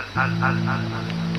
Están 0.00 1.33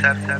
sintonizar 0.00 0.37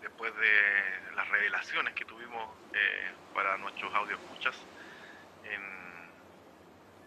después 0.00 0.34
de 0.36 1.12
las 1.14 1.28
revelaciones 1.28 1.94
que 1.94 2.04
tuvimos 2.04 2.58
eh, 2.72 3.14
para 3.32 3.56
nuestros 3.58 3.94
audio 3.94 4.16
escuchas 4.16 4.56
en, 5.42 5.62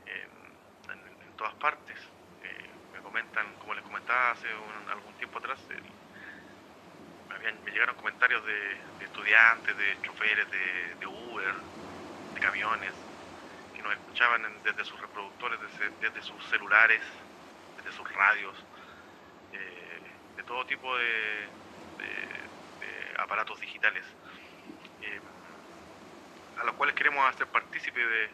en- 0.05 0.53
todas 1.35 1.55
partes. 1.55 1.99
Eh, 2.41 2.79
me 2.91 3.01
comentan, 3.01 3.57
como 3.57 3.73
les 3.73 3.83
comentaba 3.83 4.31
hace 4.31 4.53
un- 4.55 4.89
algún 4.89 5.15
tiempo 5.17 5.39
atrás, 5.39 5.67
me, 7.27 7.71
llegaron 7.71 7.95
comentarios 7.95 8.45
de, 8.45 8.81
estudiantes, 9.05 9.75
de 9.77 9.99
choferes 10.01 10.49
de, 10.51 10.95
Uber, 11.07 11.55
de 12.33 12.39
camiones, 12.41 12.95
que 13.73 13.81
nos 13.83 13.93
escuchaban 13.93 14.61
desde 14.63 14.85
sus 14.85 14.99
reproductores, 15.01 15.59
desde, 15.59 15.89
desde 15.99 16.21
sus 16.21 16.43
celulares, 16.49 17.01
desde 17.75 17.91
sus 17.91 18.11
radios, 18.13 18.67
eh, 19.51 20.19
de 20.35 20.43
todo 20.43 20.65
tipo 20.65 20.95
de 20.97 22.42
aparatos 23.23 23.59
digitales, 23.59 24.05
eh, 25.01 25.21
a 26.57 26.63
los 26.65 26.75
cuales 26.75 26.95
queremos 26.95 27.27
hacer 27.27 27.47
partícipe 27.47 27.99
de, 27.99 28.31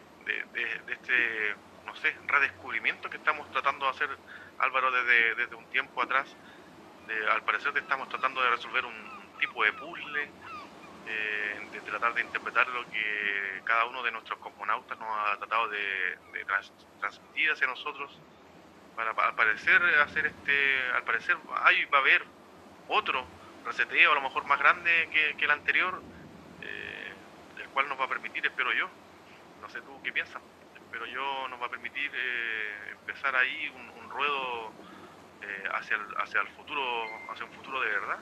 este, 0.88 1.56
no 1.84 1.94
sé, 1.96 2.14
redescubrimiento 2.26 3.08
que 3.08 3.16
estamos 3.16 3.50
tratando 3.50 3.86
de 3.86 3.90
hacer, 3.90 4.10
Álvaro, 4.58 4.90
desde, 4.90 5.34
desde 5.36 5.54
un 5.56 5.68
tiempo 5.70 6.02
atrás 6.02 6.36
al 7.32 7.42
parecer 7.44 7.76
estamos 7.76 8.08
tratando 8.08 8.42
de 8.42 8.50
resolver 8.50 8.84
un 8.84 9.36
tipo 9.38 9.64
de 9.64 9.72
puzzle, 9.72 10.32
eh, 11.06 11.58
de 11.72 11.82
tratar 11.82 12.14
de 12.14 12.20
interpretar 12.22 12.68
lo 12.68 12.88
que 12.88 13.62
cada 13.64 13.86
uno 13.86 14.02
de 14.02 14.12
nuestros 14.12 14.38
cosmonautas 14.38 14.98
nos 14.98 15.08
ha 15.08 15.36
tratado 15.38 15.68
de, 15.68 16.18
de 16.32 16.44
trans- 16.44 16.86
transmitir 17.00 17.50
hacia 17.50 17.66
nosotros. 17.66 18.22
Para, 18.94 19.10
al 19.10 19.34
parecer 19.34 19.82
hacer 20.02 20.26
este, 20.26 20.90
al 20.90 21.04
parecer 21.04 21.36
hay, 21.64 21.84
va 21.86 21.98
a 21.98 22.00
haber 22.00 22.24
otro 22.86 23.32
reseteo 23.64 24.12
a 24.12 24.14
lo 24.14 24.22
mejor 24.22 24.44
más 24.46 24.58
grande 24.58 25.08
que, 25.12 25.36
que 25.36 25.44
el 25.44 25.50
anterior, 25.50 26.02
eh, 26.62 27.12
el 27.58 27.68
cual 27.70 27.88
nos 27.88 27.98
va 27.98 28.04
a 28.04 28.08
permitir, 28.08 28.44
espero 28.44 28.72
yo, 28.72 28.88
no 29.60 29.68
sé 29.68 29.80
tú 29.82 30.00
qué 30.02 30.12
piensas, 30.12 30.42
pero 30.90 31.06
yo 31.06 31.48
nos 31.48 31.60
va 31.60 31.66
a 31.66 31.70
permitir 31.70 32.10
eh, 32.14 32.90
empezar 32.92 33.34
ahí 33.36 33.68
un, 33.68 33.90
ruedo 34.10 34.72
eh, 35.42 35.68
hacia, 35.72 35.96
el, 35.96 36.02
hacia 36.18 36.40
el 36.40 36.48
futuro, 36.48 36.82
hacia 37.30 37.44
un 37.46 37.52
futuro 37.52 37.80
de 37.80 37.88
verdad, 37.88 38.18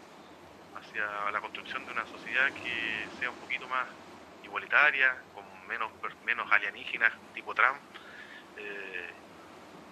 hacia 0.76 1.30
la 1.30 1.40
construcción 1.40 1.84
de 1.86 1.92
una 1.92 2.06
sociedad 2.06 2.52
que 2.52 3.08
sea 3.18 3.30
un 3.30 3.36
poquito 3.36 3.66
más 3.68 3.88
igualitaria, 4.44 5.16
con 5.34 5.44
menos, 5.66 5.90
menos 6.24 6.50
alienígenas 6.52 7.12
tipo 7.34 7.54
Trump, 7.54 7.78
eh, 8.56 9.10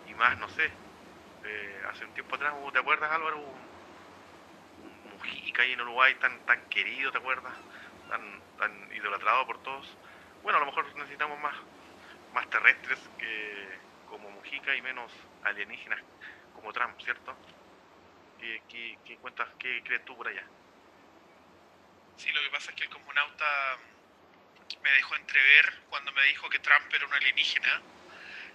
y 0.08 0.14
más, 0.14 0.38
no 0.38 0.48
sé, 0.50 0.70
eh, 1.44 1.82
hace 1.90 2.04
un 2.04 2.12
tiempo 2.12 2.34
atrás, 2.36 2.54
¿te 2.72 2.78
acuerdas 2.78 3.10
Álvaro? 3.10 3.65
Mujica 5.26 5.62
ahí 5.62 5.72
en 5.72 5.80
Uruguay 5.80 6.14
tan, 6.16 6.38
tan 6.46 6.60
querido, 6.68 7.10
¿te 7.12 7.18
acuerdas? 7.18 7.54
Tan, 8.08 8.40
tan 8.58 8.92
idolatrado 8.94 9.46
por 9.46 9.62
todos. 9.62 9.86
Bueno, 10.42 10.58
a 10.58 10.60
lo 10.60 10.66
mejor 10.66 10.94
necesitamos 10.96 11.38
más, 11.40 11.54
más 12.32 12.48
terrestres 12.50 12.98
que 13.18 13.78
como 14.08 14.30
Mujica 14.30 14.74
y 14.74 14.82
menos 14.82 15.10
alienígenas 15.42 16.00
como 16.54 16.72
Trump, 16.72 16.98
¿cierto? 17.00 17.36
¿Qué, 18.38 18.62
qué, 18.68 18.98
qué 19.04 19.16
cuentas, 19.16 19.48
qué 19.58 19.82
crees 19.84 20.04
tú 20.04 20.16
por 20.16 20.28
allá? 20.28 20.44
Sí, 22.16 22.30
lo 22.32 22.40
que 22.42 22.50
pasa 22.50 22.70
es 22.70 22.76
que 22.76 22.84
el 22.84 22.90
cosmonauta 22.90 23.78
me 24.82 24.90
dejó 24.92 25.16
entrever 25.16 25.74
cuando 25.90 26.12
me 26.12 26.22
dijo 26.24 26.48
que 26.48 26.58
Trump 26.60 26.92
era 26.94 27.06
un 27.06 27.14
alienígena. 27.14 27.82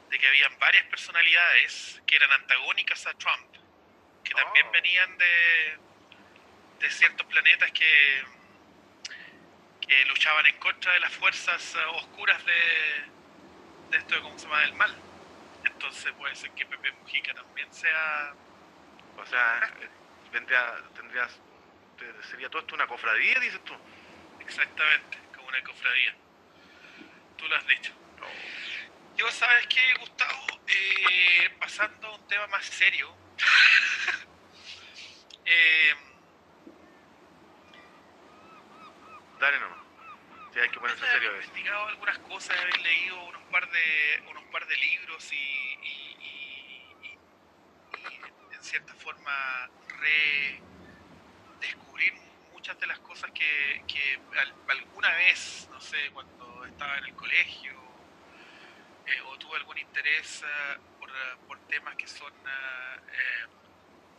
de 0.09 0.19
que 0.19 0.27
habían 0.27 0.57
varias 0.59 0.85
personalidades 0.87 2.01
que 2.05 2.17
eran 2.17 2.31
antagónicas 2.33 3.07
a 3.07 3.13
Trump, 3.13 3.55
que 4.25 4.33
también 4.33 4.67
Oh. 4.67 4.71
venían 4.71 5.17
de, 5.17 5.77
de 6.81 6.89
ciertos 6.91 7.25
planetas 7.27 7.71
que, 7.71 8.23
que 9.81 10.05
luchaban 10.05 10.45
en 10.47 10.57
contra 10.59 10.93
de 10.93 10.99
las 11.01 11.13
fuerzas 11.13 11.75
eh, 11.75 11.79
oscuras 11.95 12.43
de, 12.45 12.53
de 13.91 13.97
esto 13.97 14.15
de 14.15 14.21
cómo 14.21 14.37
se 14.37 14.45
llama 14.45 14.61
del 14.61 14.73
mal. 14.75 14.95
Entonces 15.65 16.13
puede 16.13 16.35
ser 16.35 16.51
que 16.51 16.65
Pepe 16.65 16.91
Mujica 16.93 17.33
también 17.33 17.71
sea 17.73 18.33
O 19.17 19.25
sea, 19.25 19.73
vendría, 20.31 20.73
tendrías, 20.95 21.41
te- 21.97 22.23
sería 22.23 22.49
todo 22.49 22.61
esto 22.61 22.75
una 22.75 22.87
cofradía, 22.87 23.39
dices 23.39 23.63
tú. 23.63 23.73
exactamente 24.39 25.17
como 25.35 25.47
una 25.47 25.61
cofradía. 25.63 26.15
Tú 27.37 27.47
lo 27.47 27.55
has 27.55 27.67
dicho. 27.67 27.93
Yo, 29.15 29.29
¿sabes 29.31 29.67
qué, 29.67 29.81
Gustavo? 29.99 30.45
Eh, 30.67 31.49
pasando 31.59 32.07
a 32.07 32.15
un 32.15 32.27
tema 32.27 32.47
más 32.47 32.65
serio. 32.65 33.15
eh, 35.45 35.93
Dale 39.41 39.59
nomás. 39.59 39.79
Sí, 40.53 40.59
hay 40.59 40.69
que 40.69 40.79
ponerse 40.79 41.03
he 41.03 41.09
serio 41.11 41.31
veces. 41.33 41.47
investigado 41.47 41.87
algunas 41.87 42.19
cosas, 42.19 42.55
he 42.63 42.77
leído 42.79 43.23
unos 43.23 43.43
par 43.45 43.67
de, 43.71 44.21
unos 44.27 44.43
par 44.51 44.67
de 44.67 44.77
libros 44.77 45.33
y, 45.33 45.35
y- 45.35 46.15
y- 46.19 47.07
y- 47.07 47.19
en 48.53 48.63
cierta 48.63 48.93
forma 48.95 49.31
redescubrir 51.57 52.13
muchas 52.51 52.77
de 52.79 52.85
las 52.85 52.99
cosas 52.99 53.31
que, 53.31 53.83
que 53.87 54.21
al- 54.37 54.55
alguna 54.67 55.09
vez, 55.15 55.67
no 55.71 55.79
sé, 55.81 56.11
cuando 56.11 56.65
estaba 56.65 56.97
en 56.99 57.05
el 57.05 57.15
colegio 57.15 57.73
eh, 59.05 59.21
o 59.25 59.37
tuve 59.39 59.57
algún 59.57 59.77
interés 59.79 60.43
ah, 60.45 60.77
por, 60.99 61.09
ah, 61.09 61.37
por 61.47 61.59
temas 61.61 61.95
que 61.95 62.07
son 62.07 62.31
ah, 62.45 63.01
eh, 63.07 63.45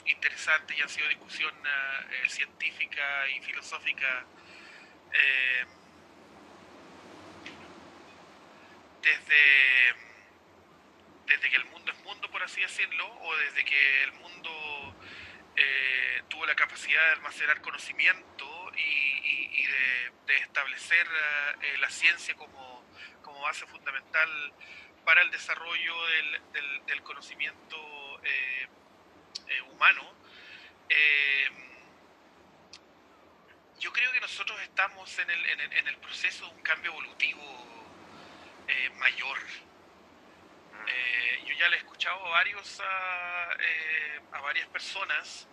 interesantes 0.07 0.77
y 0.77 0.83
han 0.83 0.89
sido 0.89 1.07
discusión 1.09 1.55
eh, 1.65 2.29
científica 2.29 3.29
y 3.29 3.41
filosófica 3.41 4.27
eh, 5.13 5.65
desde, 9.03 9.95
desde 11.27 11.51
que 11.51 11.57
el 11.57 11.65
mundo 11.67 11.93
es 11.93 11.99
mundo, 12.05 12.31
por 12.31 12.43
así 12.43 12.61
decirlo, 12.61 13.07
o 13.21 13.37
desde 13.37 13.65
que 13.65 14.03
el 14.05 14.13
mundo 14.13 14.97
eh, 15.57 16.23
tuvo 16.29 16.47
la 16.47 16.55
capacidad 16.55 17.05
de 17.07 17.13
almacenar 17.13 17.61
conocimiento 17.61 18.71
y, 18.77 19.67
de, 20.27 20.37
establecer 20.39 21.07
eh, 21.61 21.77
la 21.79 21.91
ciencia 21.91 22.35
como, 22.35 22.85
como 23.23 23.41
base 23.41 23.67
fundamental 23.67 24.53
para 25.05 25.23
el 25.23 25.31
desarrollo 25.31 25.95
del, 26.87 27.03
conocimiento 27.03 28.21
humano. 29.71 30.15
Yo 33.83 33.93
creo 33.93 34.13
que 34.13 34.21
nosotros 34.21 34.61
estamos 34.63 35.19
en 35.19 35.29
el, 35.29 35.45
en 35.47 35.61
el- 35.61 35.73
en 35.73 35.89
el 35.89 35.97
proceso 35.97 36.47
de 36.47 36.53
un 36.55 36.63
cambio 36.63 36.93
evolutivo 36.93 37.43
eh, 38.69 38.91
mayor. 38.91 39.39
Mm. 39.41 40.87
Eh, 40.89 41.43
yo 41.47 41.55
ya 41.57 41.69
le 41.69 41.77
he 41.77 41.79
escuchado 41.81 42.25
a 42.27 42.31
varios 42.31 42.81
a, 42.81 43.49
eh, 43.59 44.21
a 44.35 44.41
varias 44.41 44.69
personas 44.69 45.49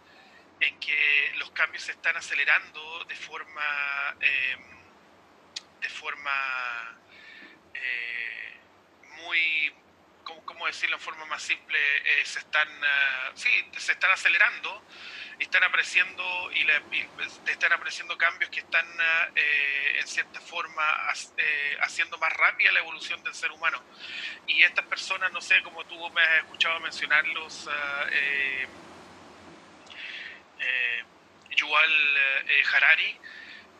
en 0.59 0.79
que 0.79 1.33
los 1.37 1.49
cambios 1.51 1.83
se 1.83 1.93
están 1.93 2.15
acelerando 2.17 3.03
de 3.05 3.15
forma 3.15 4.15
eh, 4.21 4.57
de 5.81 5.89
forma 5.89 6.97
muy 9.23 9.73
¿cómo, 10.23 10.45
cómo 10.45 10.67
decirlo 10.67 10.97
en 10.97 11.01
forma 11.01 11.25
más 11.25 11.41
simple? 11.41 11.79
Se 12.25 12.39
están 12.39 12.67
ah, 12.83 13.31
sí, 13.33 13.49
se 13.77 13.93
están 13.93 14.11
acelerando 14.11 14.85
están 15.45 15.63
apareciendo 15.63 16.23
y, 16.53 16.63
la- 16.65 16.83
y 16.91 17.01
están 17.51 17.73
apareciendo 17.73 18.17
cambios 18.17 18.49
que 18.51 18.61
están 18.61 18.85
ah, 18.99 19.29
eh, 19.35 19.93
en 19.99 20.07
cierta 20.07 20.39
forma 20.41 20.83
hac- 21.09 21.33
eh, 21.37 21.77
haciendo 21.81 22.17
más 22.19 22.33
rápida 22.33 22.71
la 22.71 22.79
evolución 22.79 23.21
del 23.23 23.33
ser 23.33 23.51
humano. 23.51 23.85
Y 24.45 24.63
estas 24.63 24.85
personas 24.87 25.31
no 25.31 25.41
sé 25.41 25.61
como 25.63 25.85
tú 25.85 25.97
me 26.11 26.21
has 26.21 26.39
escuchado 26.39 26.79
mencionarlos 26.81 27.67
ah, 27.71 28.07
eh, 28.11 28.67
eh, 30.57 31.03
Yuval 31.51 32.17
eh, 32.47 32.63
Harari 32.73 33.19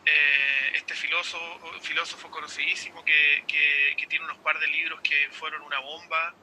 eh, 0.04 0.70
este 0.74 0.94
filósofo, 0.94 1.80
filósofo 1.82 2.30
conocidísimo 2.30 3.04
que, 3.04 3.44
que- 3.46 3.94
que 3.98 4.06
tiene 4.06 4.24
unos 4.26 4.40
par 4.40 4.58
de 4.58 4.68
libros 4.68 5.00
que 5.02 5.28
fueron 5.32 5.62
una 5.62 5.78
bomba 5.80 6.36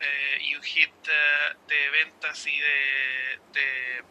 eh, 0.00 0.38
y 0.42 0.54
un 0.56 0.62
hit 0.62 0.94
eh, 1.08 1.54
de 1.68 1.90
ventas 1.90 2.46
y 2.46 2.58
de, 2.60 3.40
de, 3.52 4.04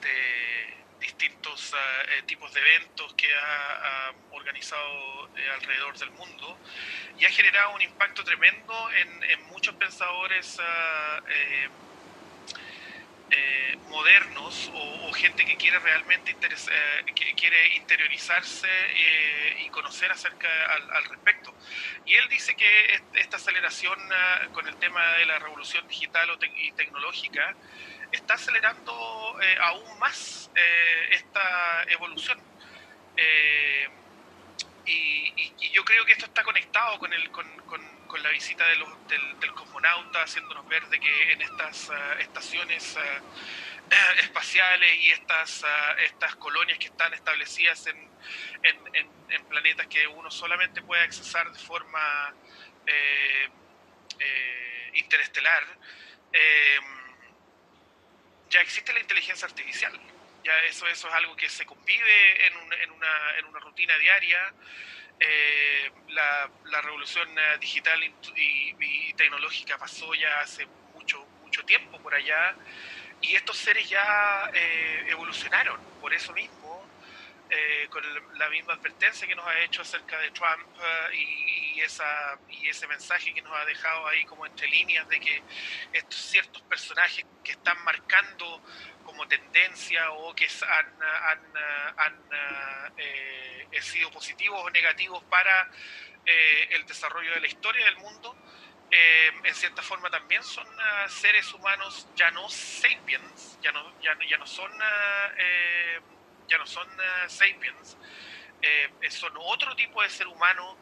de 0.00 0.86
distintos 0.98 1.72
ah, 1.74 2.02
eh, 2.08 2.22
tipos 2.24 2.52
de 2.52 2.60
eventos 2.60 3.14
que 3.14 3.28
ha, 3.34 4.12
organizado 4.30 5.30
eh, 5.36 5.50
alrededor 5.50 5.96
del 5.98 6.10
mundo 6.12 6.60
y 7.14 7.24
ha 7.24 7.30
generado 7.30 7.70
un 7.74 7.82
impacto 7.82 8.24
tremendo 8.24 8.90
en, 8.92 9.22
en 9.24 9.42
muchos 9.44 9.74
pensadores 9.76 10.56
ah, 10.60 11.22
eh, 11.30 11.68
eh, 13.30 13.76
modernos 13.82 14.68
o, 14.72 15.08
o 15.08 15.12
gente 15.12 15.44
que 15.44 15.56
quiere 15.58 15.78
realmente 15.80 16.32
interes- 16.32 16.68
eh, 16.72 17.04
que 17.14 17.34
quiere 17.34 17.76
interiorizarse 17.76 18.68
y 19.58 19.68
conocer 19.70 20.10
acerca 20.10 20.48
al, 20.74 20.90
al 20.92 21.04
respecto. 21.04 21.54
Y 22.04 22.14
él 22.16 22.26
dice 22.28 22.56
que 22.56 22.84
est- 22.94 23.14
esta 23.16 23.36
aceleración 23.36 23.98
ah, 24.12 24.48
con 24.52 24.66
el 24.66 24.78
tema 24.78 25.02
de 25.18 25.26
la 25.26 25.38
revolución 25.38 25.86
digital 25.86 26.30
o 26.30 26.38
tec- 26.38 26.52
y 26.54 26.72
tecnológica 26.72 27.58
está 28.12 28.34
acelerando 28.34 28.92
eh, 29.42 29.56
aún 29.60 29.98
más 29.98 30.50
eh, 30.54 31.08
esta 31.12 31.84
evolución. 31.88 32.38
Eh, 33.16 33.88
y, 34.86 35.70
yo 35.72 35.84
creo 35.84 36.04
que 36.04 36.12
esto 36.12 36.26
está 36.26 36.42
conectado 36.42 36.98
con, 36.98 37.12
el, 37.12 37.30
con, 37.30 37.46
con- 37.66 37.98
la 38.22 38.30
visita 38.30 38.66
del, 38.68 38.84
del 39.38 39.52
cosmonauta, 39.54 40.22
haciéndonos 40.22 40.66
ver 40.66 40.86
de 40.88 40.98
que 40.98 41.32
en 41.32 41.42
estas 41.42 41.90
ah, 41.90 42.14
estaciones 42.20 42.96
ah, 42.96 43.22
espaciales 44.18 44.96
y 44.98 45.10
estas, 45.10 45.62
ah, 45.64 45.94
estas 46.00 46.34
colonias 46.36 46.78
que 46.78 46.86
están 46.86 47.12
establecidas 47.14 47.86
en, 47.86 47.96
en- 48.62 48.94
en- 48.94 49.26
en 49.30 49.46
planetas 49.46 49.86
que 49.88 50.06
uno 50.06 50.30
solamente 50.30 50.82
puede 50.82 51.02
accesar 51.02 51.50
de 51.52 51.58
forma 51.58 52.34
interestelar, 54.94 55.64
ya 58.50 58.60
existe 58.60 58.92
la 58.92 59.00
inteligencia 59.00 59.46
artificial. 59.46 59.92
Ya 60.44 60.58
eso, 60.64 60.86
eso 60.86 61.08
es 61.08 61.14
algo 61.14 61.36
que 61.36 61.48
se 61.48 61.66
convive 61.66 62.46
en, 62.46 62.52
en 62.82 62.90
una, 62.90 63.38
en 63.38 63.44
una 63.46 63.60
rutina 63.60 63.96
diaria. 63.98 64.52
Eh, 65.20 65.90
la, 66.08 66.48
la 66.66 66.80
revolución 66.80 67.28
eh, 67.36 67.58
digital 67.60 68.00
y 68.36 69.12
tecnológica 69.14 69.76
pasó 69.76 70.14
ya 70.14 70.40
hace 70.40 70.64
mucho, 70.94 71.26
mucho 71.42 71.64
tiempo 71.64 71.98
por 72.00 72.14
allá 72.14 72.54
y 73.20 73.34
estos 73.34 73.56
seres 73.56 73.88
ya 73.88 74.50
eh, 74.54 75.06
evolucionaron 75.08 75.80
por 76.00 76.14
eso 76.14 76.32
mismo, 76.32 76.54
eh, 77.50 77.88
con 77.90 78.02
la 78.38 78.48
misma 78.50 78.74
advertencia 78.74 79.26
que 79.26 79.34
nos 79.34 79.46
ha 79.46 79.58
hecho 79.60 79.82
acerca 79.82 80.18
de 80.18 80.30
Trump 80.30 80.66
eh, 80.80 81.16
y, 81.16 81.78
y 81.78 81.80
esa, 81.80 82.38
y 82.48 82.68
ese 82.68 82.86
mensaje 82.86 83.32
que 83.32 83.42
nos 83.42 83.52
ha 83.56 83.64
dejado 83.64 84.06
ahí 84.06 84.24
como 84.24 84.46
entre 84.46 84.68
líneas 84.68 85.08
de 85.08 85.20
que 85.20 85.42
estos 85.92 86.20
ciertos 86.20 86.62
personajes 86.62 87.24
que 87.42 87.52
están 87.52 87.82
marcando 87.84 88.62
como 89.04 89.26
tendencia 89.26 90.10
o 90.12 90.34
que 90.34 90.46
han, 90.68 91.02
han, 91.02 91.40
han, 91.96 92.14
eh, 92.98 93.66
eh, 93.72 93.82
sido 93.82 94.10
positivos 94.10 94.60
o 94.62 94.70
negativos 94.70 95.22
para 95.24 95.70
eh, 96.26 96.68
el 96.72 96.84
desarrollo 96.86 97.32
de 97.32 97.40
la 97.40 97.46
historia 97.46 97.84
del 97.86 97.96
mundo, 97.96 98.36
eh, 98.90 99.32
en 99.44 99.54
cierta 99.54 99.82
forma 99.82 100.10
también 100.10 100.42
son 100.42 100.66
ah, 100.78 101.06
seres 101.08 101.52
humanos 101.52 102.06
ya 102.16 102.30
no 102.30 102.48
sapiens, 102.48 103.58
ya 103.62 103.72
no, 103.72 104.00
ya 104.00 104.16
ya 104.28 104.38
no 104.38 104.46
son, 104.46 104.70
ah, 104.80 105.30
eh, 105.38 106.00
ya 106.48 106.58
no 106.58 106.66
son 106.66 106.88
ah, 107.00 107.28
sapiens, 107.28 107.96
eh, 108.62 108.88
son 109.10 109.32
otro 109.36 109.74
tipo 109.76 110.02
de 110.02 110.10
ser 110.10 110.26
humano 110.26 110.76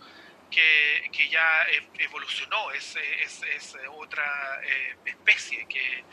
que, 0.51 1.11
que 1.13 1.29
ya 1.29 1.63
e- 1.65 1.91
evolucionó, 2.05 2.71
es, 2.73 2.97
es, 2.97 3.43
es 3.43 3.77
otra 3.91 4.25
eh, 4.65 4.97
especie 5.05 5.67
que, 5.69 6.05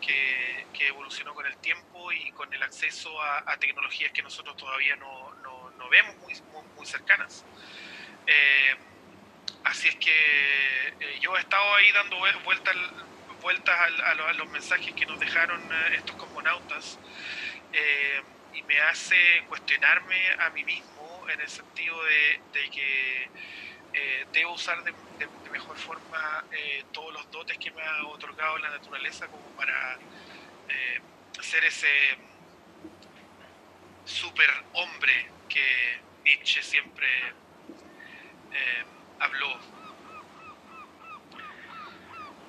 que, 0.00 0.66
que 0.72 0.88
evolucionó 0.88 1.34
con 1.34 1.46
el 1.46 1.56
tiempo 1.58 2.10
y 2.12 2.30
con 2.32 2.52
el 2.52 2.62
acceso 2.62 3.20
a, 3.22 3.44
a 3.46 3.56
tecnologías 3.58 4.12
que 4.12 4.22
nosotros 4.22 4.56
todavía 4.56 4.96
no, 4.96 5.34
no, 5.36 5.70
no 5.70 5.88
vemos 5.88 6.16
muy, 6.16 6.34
muy, 6.52 6.62
muy 6.74 6.86
cercanas. 6.86 7.44
Eh, 8.26 8.74
así 9.64 9.88
es 9.88 9.96
que 9.96 10.88
eh, 11.00 11.18
yo 11.20 11.36
he 11.36 11.40
estado 11.40 11.74
ahí 11.76 11.92
dando 11.92 12.18
vuel- 12.18 12.42
vueltas 12.44 12.76
vueltas 13.40 13.78
a, 13.78 14.10
a 14.10 14.32
los 14.32 14.48
mensajes 14.48 14.92
que 14.94 15.06
nos 15.06 15.20
dejaron 15.20 15.60
eh, 15.72 15.94
estos 15.96 16.16
cosmonautas 16.16 16.98
eh, 17.72 18.20
y 18.56 18.62
me 18.62 18.78
hace 18.80 19.16
cuestionarme 19.48 20.30
a 20.40 20.50
mí 20.50 20.64
mismo 20.64 21.26
en 21.28 21.40
el 21.40 21.48
sentido 21.48 22.02
de, 22.04 22.40
de 22.52 22.70
que 22.70 23.30
eh, 23.92 24.26
debo 24.32 24.54
usar 24.54 24.82
de, 24.84 24.94
mejor 25.50 25.76
forma 25.78 26.44
eh, 26.52 26.84
todos 26.92 27.14
los 27.14 27.30
dotes 27.30 27.56
que 27.58 27.70
me 27.70 27.82
ha 27.82 28.04
otorgado 28.06 28.58
la 28.58 28.70
naturaleza 28.70 29.26
como 29.28 29.44
para 29.56 29.94
eh, 30.68 31.00
ser 31.40 31.64
ese 31.64 31.88
super 34.04 34.50
hombre 34.74 35.30
que 35.48 36.00
Nietzsche 36.24 36.62
siempre 36.62 37.06
eh, 38.52 38.84
habló. 39.18 39.58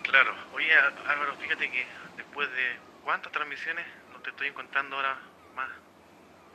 Claro, 0.04 0.36
oye 0.54 0.74
Álvaro, 0.74 1.36
fíjate 1.38 1.70
que 1.70 1.86
después 2.16 2.50
de 2.52 2.78
cuántas 3.04 3.32
transmisiones 3.32 3.86
no 4.12 4.20
te 4.22 4.30
estoy 4.30 4.48
encontrando 4.48 4.96
ahora 4.96 5.18
más, 5.56 5.70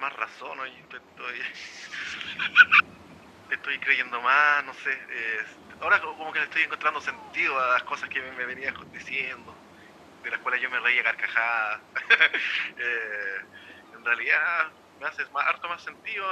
más 0.02 0.12
razón, 0.14 0.58
te 0.90 0.96
estoy, 0.96 1.40
estoy 3.50 3.78
creyendo 3.78 4.20
más, 4.20 4.64
no 4.64 4.74
sé, 4.74 4.90
ahora 5.78 6.00
como 6.00 6.32
que 6.32 6.40
le 6.40 6.46
estoy 6.46 6.62
encontrando 6.62 7.00
sentido 7.00 7.56
a 7.60 7.74
las 7.74 7.84
cosas 7.84 8.08
que 8.08 8.20
me, 8.20 8.44
venías 8.44 8.74
diciendo, 8.92 9.56
de 10.24 10.30
las 10.30 10.40
cuales 10.40 10.60
yo 10.60 10.68
me 10.70 10.80
reía 10.80 11.04
carcajadas. 11.04 11.82
eh, 12.78 13.38
en 13.94 14.04
realidad 14.04 14.72
me 14.98 15.06
hace 15.06 15.24
más, 15.30 15.46
harto 15.46 15.68
más 15.68 15.84
sentido 15.84 16.26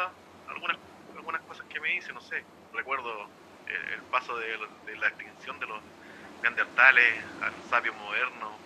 algunas, 0.48 0.76
algunas 1.14 1.42
cosas 1.42 1.64
que 1.68 1.78
me 1.78 1.94
hice, 1.94 2.12
no 2.12 2.20
sé, 2.20 2.44
recuerdo 2.72 3.30
el, 3.66 4.02
paso 4.10 4.36
de, 4.36 4.58
la 4.96 5.06
extinción 5.06 5.60
de 5.60 5.66
los 5.66 5.84
neandertales 6.42 7.24
al 7.40 7.62
sabio 7.62 7.94
moderno. 7.94 8.60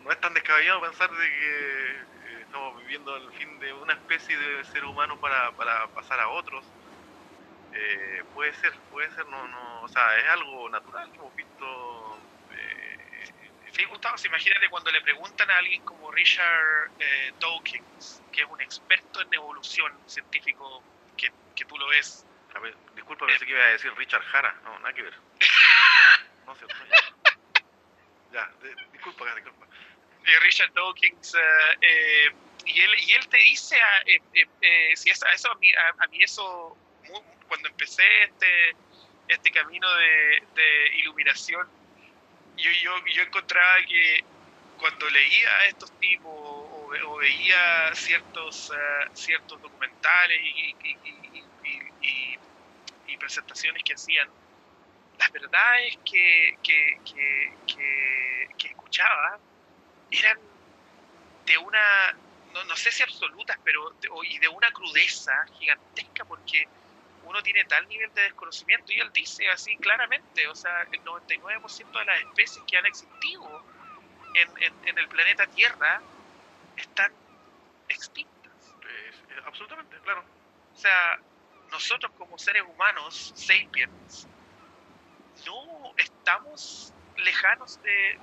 no, 0.00 0.10
es 0.10 0.20
tan 0.20 0.32
descabellado 0.32 0.80
pensar 0.80 1.10
de 1.10 1.28
que 1.28 2.13
estamos 2.54 2.80
viviendo 2.82 3.16
el 3.16 3.32
fin 3.32 3.58
de 3.58 3.72
una 3.72 3.94
especie 3.94 4.38
de 4.38 4.64
ser 4.66 4.84
humano 4.84 5.18
para, 5.18 5.50
para 5.52 5.88
pasar 5.88 6.20
a 6.20 6.28
otros. 6.28 6.64
Eh, 7.72 8.22
puede 8.32 8.54
ser, 8.54 8.72
puede 8.92 9.10
ser, 9.10 9.26
no, 9.26 9.48
no, 9.48 9.82
o 9.82 9.88
sea, 9.88 10.16
es 10.18 10.28
algo 10.28 10.68
natural 10.68 11.10
que 11.10 11.18
hemos 11.18 11.34
visto. 11.34 12.18
Eh, 12.52 13.24
sí, 13.72 13.84
Gustavo, 13.86 14.14
imagínate 14.24 14.68
cuando 14.70 14.92
le 14.92 15.00
preguntan 15.00 15.50
a 15.50 15.58
alguien 15.58 15.82
como 15.82 16.12
Richard 16.12 16.92
Dawkins, 17.40 18.22
que 18.30 18.42
es 18.42 18.46
un 18.48 18.60
experto 18.60 19.20
en 19.20 19.34
evolución 19.34 19.92
científico, 20.06 20.80
que, 21.16 21.32
que 21.56 21.64
tú 21.64 21.76
lo 21.76 21.88
ves 21.88 22.24
a 22.54 22.60
ver, 22.60 22.76
disculpa, 22.94 23.26
pensé 23.26 23.46
que 23.46 23.50
iba 23.50 23.64
a 23.64 23.70
decir 23.70 23.92
Richard 23.96 24.22
Jara. 24.22 24.54
No, 24.62 24.78
nada 24.78 24.92
que 24.92 25.02
ver. 25.02 25.14
No, 26.46 26.54
cierto. 26.54 26.76
Ya, 28.30 28.48
ya 28.62 28.74
disculpa, 28.92 29.34
disculpa. 29.34 29.66
Richard 30.42 30.72
Dawkins, 30.74 31.34
eh, 31.34 31.78
eh, 31.80 32.30
y, 32.66 32.80
él, 32.80 32.90
y 32.98 33.12
él 33.12 33.28
te 33.28 33.38
dice, 33.38 33.76
a, 33.80 34.02
eh, 34.06 34.92
si 34.96 35.10
eso, 35.10 35.26
a, 35.50 35.54
mí, 35.56 35.68
a, 35.98 36.06
mí 36.08 36.22
eso, 36.22 36.76
cuando 37.48 37.68
empecé 37.68 38.04
este, 38.24 38.76
este 39.28 39.50
camino 39.50 39.92
de, 39.96 40.42
de 40.54 40.98
iluminación, 40.98 41.68
yo, 42.56 42.70
yo, 42.82 43.06
yo 43.06 43.22
encontraba 43.22 43.84
que 43.86 44.24
cuando 44.78 45.08
leía 45.10 45.50
a 45.58 45.64
estos 45.66 45.98
tipos 45.98 46.32
o, 46.32 46.90
o 47.06 47.16
veía 47.16 47.94
ciertos, 47.94 48.72
ciertos 49.14 49.60
documentales 49.60 50.38
y, 50.42 50.76
y, 50.84 52.38
presentaciones 53.16 53.82
que 53.82 53.94
hacían, 53.94 54.28
las 55.18 55.32
verdades 55.32 55.96
que, 56.04 56.58
que, 56.62 56.98
que, 58.58 58.68
escuchaba 58.68 59.38
eran 60.10 60.38
de 61.46 61.56
una, 61.56 62.16
no, 62.54 62.64
no, 62.64 62.76
sé 62.76 62.90
si 62.90 63.02
absolutas, 63.02 63.58
pero 63.62 63.90
de, 64.00 64.08
y 64.24 64.38
de 64.38 64.48
una 64.48 64.70
crudeza 64.70 65.44
gigantesca, 65.58 66.24
porque 66.24 66.66
uno 67.24 67.42
tiene 67.42 67.64
tal 67.64 67.86
nivel 67.88 68.12
de 68.14 68.22
desconocimiento, 68.22 68.92
y 68.92 69.00
él 69.00 69.10
dice 69.12 69.48
así 69.50 69.76
claramente, 69.76 70.46
o 70.48 70.54
sea, 70.54 70.86
el 70.92 71.02
99% 71.02 71.98
de 71.98 72.04
las 72.04 72.20
especies 72.20 72.64
que 72.66 72.76
han 72.76 72.86
existido 72.86 73.64
en, 74.34 74.74
en, 74.88 74.98
el 74.98 75.08
planeta 75.08 75.46
Tierra 75.48 76.00
están 76.76 77.12
extintas. 77.88 78.74
absolutamente, 79.46 79.96
claro. 80.00 80.24
O 80.72 80.76
sea, 80.76 81.18
nosotros 81.70 82.12
como 82.16 82.38
seres 82.38 82.62
humanos, 82.62 83.32
sapiens, 83.34 84.28
no 85.46 85.94
estamos 85.96 86.92
lejanos 87.16 87.80
de, 87.82 88.18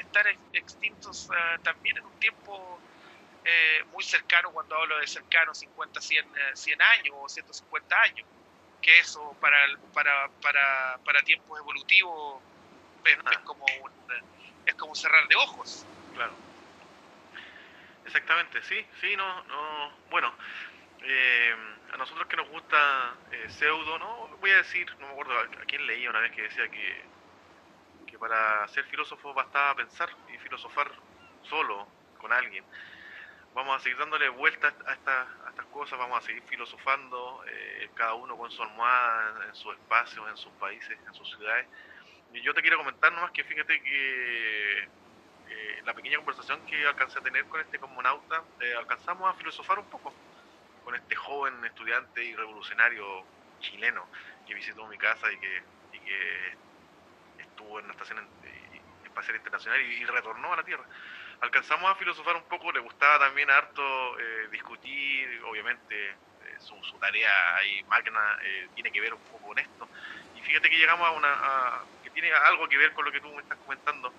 estar 0.00 0.26
extintos 0.52 1.28
ah, 1.32 1.58
también 1.62 1.96
en 1.98 2.04
un 2.04 2.18
tiempo 2.20 2.78
eh, 3.44 3.84
muy 3.92 4.02
cercano, 4.02 4.50
cuando 4.52 4.76
hablo 4.76 4.98
de 4.98 5.06
cercano, 5.06 5.54
50, 5.54 6.00
100, 6.00 6.26
100 6.54 6.82
años 6.82 7.14
o 7.18 7.28
150 7.28 8.00
años, 8.00 8.26
que 8.80 8.98
eso 8.98 9.36
para, 9.40 9.56
para, 9.92 10.28
para, 10.40 10.98
para 11.04 11.22
tiempos 11.22 11.58
evolutivos 11.58 12.42
es, 13.04 13.18
ah. 13.24 13.40
como 13.44 13.64
un, 13.82 13.90
es 14.66 14.74
como 14.74 14.94
cerrar 14.94 15.28
de 15.28 15.36
ojos. 15.36 15.86
Claro. 16.14 16.32
Exactamente, 18.06 18.62
sí, 18.62 18.86
sí, 19.00 19.16
no, 19.16 19.44
no, 19.44 19.92
bueno, 20.10 20.32
eh, 21.02 21.54
a 21.92 21.96
nosotros 21.96 22.26
que 22.26 22.36
nos 22.36 22.48
gusta 22.48 23.14
eh, 23.30 23.46
pseudo, 23.48 23.98
¿no? 23.98 24.28
Voy 24.40 24.50
a 24.50 24.58
decir, 24.58 24.90
no 24.98 25.06
me 25.06 25.12
acuerdo 25.12 25.38
a, 25.38 25.46
quién 25.66 25.86
leía 25.86 26.10
una 26.10 26.20
vez 26.20 26.32
que 26.32 26.42
decía 26.42 26.68
que, 26.68 27.02
que 28.06 28.18
para 28.18 28.66
ser 28.68 28.84
filósofo 28.84 29.32
bastaba 29.32 29.74
pensar 29.76 30.10
y 30.32 30.38
filosofar 30.38 30.90
solo, 31.42 31.86
con 32.18 32.32
alguien. 32.32 32.64
Vamos 33.54 33.76
a 33.76 33.78
seguir 33.78 33.96
dándole 33.98 34.28
vueltas 34.30 34.74
a, 34.84 34.90
a 34.90 35.50
estas 35.50 35.66
cosas, 35.66 35.96
vamos 35.96 36.18
a 36.18 36.26
seguir 36.26 36.42
filosofando, 36.42 37.44
eh, 37.46 37.88
cada 37.94 38.14
uno 38.14 38.36
con 38.36 38.50
su 38.50 38.60
almohada, 38.62 39.46
en, 39.46 39.54
sus 39.54 39.72
espacios, 39.74 40.28
en 40.28 40.36
sus 40.36 40.52
países, 40.54 40.98
en 41.06 41.14
sus 41.14 41.28
ciudades. 41.28 41.66
Y 42.32 42.40
yo 42.42 42.52
te 42.52 42.62
quiero 42.62 42.78
comentar 42.78 43.12
nomás 43.12 43.30
que 43.30 43.44
fíjate 43.44 43.80
que 43.80 44.82
eh, 44.82 45.82
la 45.84 45.94
pequeña 45.94 46.16
conversación 46.16 46.66
que 46.66 46.84
alcancé 46.84 47.20
a 47.20 47.22
tener 47.22 47.44
con 47.44 47.60
este 47.60 47.78
cosmonauta, 47.78 48.42
alcanzamos 48.76 49.32
a 49.32 49.38
filosofar 49.38 49.78
un 49.78 49.88
poco 49.88 50.12
con 50.84 50.96
este 50.96 51.14
joven 51.14 51.64
estudiante 51.64 52.24
y 52.24 52.34
revolucionario 52.34 53.24
chileno 53.60 54.06
que 54.46 54.54
visitó 54.54 54.86
mi 54.88 54.98
casa 54.98 55.32
y 55.32 55.38
que, 55.38 55.62
estuvo 57.38 57.78
en 57.78 57.86
la 57.86 57.92
estación 57.92 58.18
espacial 59.04 59.36
internacional 59.36 59.80
y, 59.80 60.04
retornó 60.04 60.52
a 60.52 60.56
la 60.56 60.64
Tierra. 60.64 60.84
Alcanzamos 61.44 61.90
a 61.90 61.94
filosofar 61.96 62.36
un 62.36 62.44
poco, 62.44 62.72
le 62.72 62.80
gustaba 62.80 63.18
también 63.18 63.50
harto 63.50 64.18
eh, 64.18 64.48
discutir, 64.50 65.42
obviamente 65.46 66.08
eh, 66.08 66.56
su, 66.58 66.74
tarea 66.98 67.56
ahí 67.56 67.84
magna 67.84 68.38
eh, 68.42 68.68
tiene 68.74 68.90
que 68.90 68.98
ver 68.98 69.12
un 69.12 69.20
poco 69.20 69.48
con 69.48 69.58
esto. 69.58 69.86
Y 70.36 70.40
fíjate 70.40 70.70
que 70.70 70.78
llegamos 70.78 71.06
a 71.06 71.10
una, 71.10 71.82
que 72.02 72.08
tiene 72.08 72.32
algo 72.32 72.66
que 72.66 72.78
ver 72.78 72.94
con 72.94 73.04
lo 73.04 73.12
que 73.12 73.20
tú 73.20 73.30
me 73.30 73.42
estás 73.42 73.58
comentando, 73.58 74.10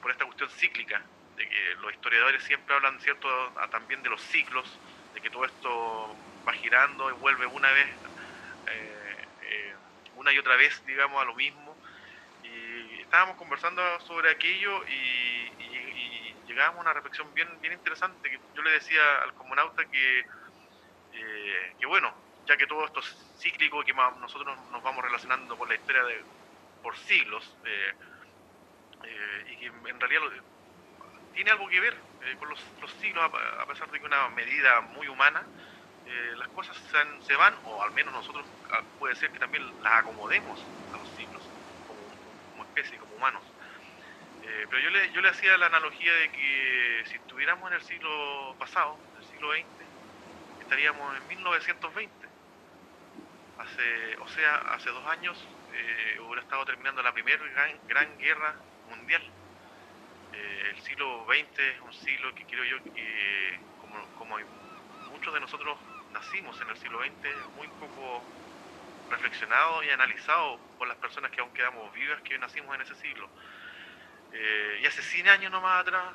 por, 0.00 0.10
esta 0.12 0.24
cuestión 0.24 0.48
cíclica, 0.50 1.02
de 1.36 1.48
que 1.48 1.74
los 1.80 1.92
historiadores 1.94 2.44
siempre 2.44 2.76
hablan, 2.76 3.00
¿cierto?, 3.00 3.28
también 3.72 4.00
de 4.04 4.10
los 4.10 4.22
ciclos, 4.22 4.78
de 5.14 5.20
que 5.20 5.30
todo 5.30 5.44
esto 5.44 6.16
va 6.46 6.52
girando 6.52 7.10
y 7.10 7.14
vuelve 7.14 7.44
una 7.46 7.72
vez, 7.72 7.88
eh, 8.68 9.74
una 10.14 10.32
y 10.32 10.38
otra 10.38 10.54
vez, 10.54 10.80
digamos, 10.86 11.20
a 11.20 11.24
lo 11.24 11.34
mismo. 11.34 11.76
Y 12.44 13.00
estábamos 13.00 13.36
conversando 13.36 13.82
sobre 14.00 14.30
aquello 14.30 14.86
y, 14.86 15.50
llegábamos 16.46 16.78
a 16.78 16.82
una 16.82 16.92
reflexión 16.92 17.32
bien, 17.34 17.48
bien 17.60 17.74
interesante, 17.74 18.30
que 18.30 18.40
yo 18.54 18.62
le 18.62 18.70
decía 18.70 19.00
al 19.22 19.34
comunauta 19.34 19.84
que, 19.86 20.20
eh, 21.12 21.74
que 21.78 21.86
bueno, 21.86 22.12
ya 22.46 22.56
que 22.56 22.66
todo 22.66 22.84
esto 22.84 23.00
es 23.00 23.16
cíclico, 23.38 23.82
que 23.84 23.92
nosotros 23.92 24.56
nos 24.70 24.82
vamos 24.82 25.04
relacionando 25.04 25.56
con 25.56 25.68
la 25.68 25.74
historia 25.74 26.02
de, 26.04 26.24
por 26.82 26.96
siglos, 26.96 27.56
y 29.48 29.56
que 29.56 29.66
en 29.66 30.00
realidad 30.00 30.20
tiene 31.34 31.50
algo 31.50 31.68
que 31.68 31.80
ver 31.80 31.94
eh, 32.24 32.36
con 32.38 32.48
los, 32.48 32.60
siglos, 33.00 33.24
a, 33.24 33.66
pesar 33.66 33.90
de 33.90 33.98
que 33.98 34.06
una 34.06 34.28
medida 34.28 34.80
muy 34.80 35.08
humana, 35.08 35.42
eh, 36.06 36.34
las 36.36 36.48
cosas 36.48 36.76
se, 37.26 37.36
van, 37.36 37.54
o 37.64 37.82
al 37.82 37.90
menos 37.92 38.12
nosotros 38.12 38.46
ah, 38.70 38.82
puede 38.98 39.14
ser 39.16 39.30
que 39.30 39.38
también 39.38 39.64
las 39.82 39.94
acomodemos 39.94 40.60
a 40.92 40.98
los 40.98 41.08
siglos, 41.16 41.42
como, 41.86 42.64
especie, 42.64 42.98
como 42.98 43.14
humanos. 43.14 43.42
Eh, 44.42 44.66
pero 44.68 44.82
yo 44.82 44.90
le, 44.90 45.12
yo 45.12 45.20
le 45.20 45.28
hacía 45.28 45.56
la 45.56 45.66
analogía 45.66 46.12
de 46.14 46.30
que 46.30 47.04
si 47.06 47.16
estuviéramos 47.16 47.70
en 47.70 47.76
el 47.76 47.82
siglo 47.82 48.54
pasado, 48.58 48.98
en 49.14 49.22
el 49.22 49.28
siglo 49.28 49.52
XX, 49.52 49.64
estaríamos 50.60 51.16
en 51.16 51.28
1920. 51.28 52.12
Hace, 53.58 54.16
o 54.18 54.28
sea, 54.28 54.56
hace 54.74 54.90
dos 54.90 55.06
años 55.06 55.38
hubiera 56.26 56.42
estado 56.42 56.64
terminando 56.64 57.02
la 57.02 57.12
primera 57.12 57.42
gran 57.88 58.18
guerra 58.18 58.54
mundial 58.90 59.22
eh, 60.32 60.72
el 60.74 60.82
siglo 60.82 61.26
XX 61.26 61.58
es 61.58 61.80
un 61.80 61.92
siglo 61.92 62.34
que 62.34 62.44
creo 62.46 62.64
yo 62.64 62.82
que, 62.94 63.60
como, 63.80 64.06
como 64.18 64.36
muchos 65.10 65.34
de 65.34 65.40
nosotros 65.40 65.76
nacimos 66.12 66.58
en 66.60 66.70
el 66.70 66.76
siglo 66.78 67.00
XX, 67.00 67.12
muy 67.56 67.68
poco 67.68 68.22
reflexionado 69.10 69.82
y 69.82 69.90
analizado 69.90 70.58
por 70.78 70.88
las 70.88 70.96
personas 70.96 71.30
que 71.32 71.40
aún 71.40 71.52
quedamos 71.52 71.92
vivas 71.92 72.20
que 72.22 72.38
nacimos 72.38 72.74
en 72.74 72.80
ese 72.80 72.94
siglo. 72.96 73.28
Eh, 74.32 74.80
y 74.82 74.86
hace 74.86 75.02
100 75.02 75.28
años 75.28 75.52
nomás 75.52 75.82
atrás, 75.82 76.14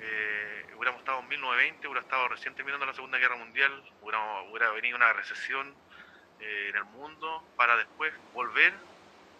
eh, 0.00 0.66
hubiéramos 0.76 1.00
estado 1.00 1.20
en 1.20 1.28
1920, 1.28 1.88
hubiera 1.88 2.02
estado 2.02 2.28
recién 2.28 2.54
terminando 2.54 2.84
la 2.84 2.92
Segunda 2.92 3.18
Guerra 3.18 3.36
Mundial, 3.36 3.72
hubiera, 4.02 4.42
hubiera 4.42 4.70
venido 4.72 4.96
una 4.96 5.12
recesión 5.14 5.74
eh, 6.40 6.66
en 6.70 6.76
el 6.76 6.84
mundo 6.84 7.42
para 7.56 7.76
después 7.76 8.12
volver 8.34 8.74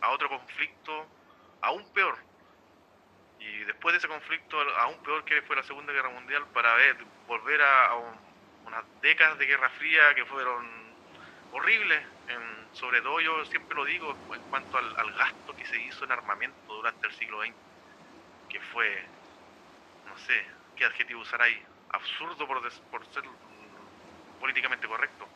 a 0.00 0.10
otro 0.10 0.28
conflicto 0.28 1.06
aún 1.60 1.86
peor. 1.92 2.16
Y 3.38 3.58
después 3.64 3.92
de 3.92 3.98
ese 3.98 4.08
conflicto 4.08 4.58
aún 4.78 5.02
peor 5.02 5.24
que 5.24 5.42
fue 5.42 5.56
la 5.56 5.62
Segunda 5.62 5.92
Guerra 5.92 6.08
Mundial 6.08 6.46
para 6.54 6.74
ver, 6.74 6.96
volver 7.26 7.60
a, 7.60 7.94
unas 8.64 8.84
décadas 9.02 9.38
de 9.38 9.46
Guerra 9.46 9.68
Fría 9.70 10.14
que 10.14 10.24
fueron 10.24 10.66
horribles. 11.52 12.02
sobre 12.72 13.00
todo 13.00 13.20
yo 13.20 13.44
siempre 13.46 13.76
lo 13.76 13.84
digo 13.84 14.16
en 14.34 14.42
cuanto 14.50 14.76
al, 14.76 14.98
al 14.98 15.12
gasto 15.12 15.54
que 15.56 15.64
se 15.64 15.80
hizo 15.80 16.04
en 16.04 16.12
armamento 16.12 16.74
durante 16.74 17.06
el 17.06 17.14
siglo 17.14 17.40
XX, 17.42 17.54
que 18.48 18.60
fue, 18.60 19.04
no 20.06 20.16
sé, 20.18 20.46
qué 20.76 20.84
adjetivo 20.84 21.20
usar 21.20 21.42
ahí, 21.42 21.62
absurdo 21.90 22.46
por, 22.46 22.60
por 22.90 23.06
ser 23.12 23.24
políticamente 24.40 24.86
correcto. 24.86 25.28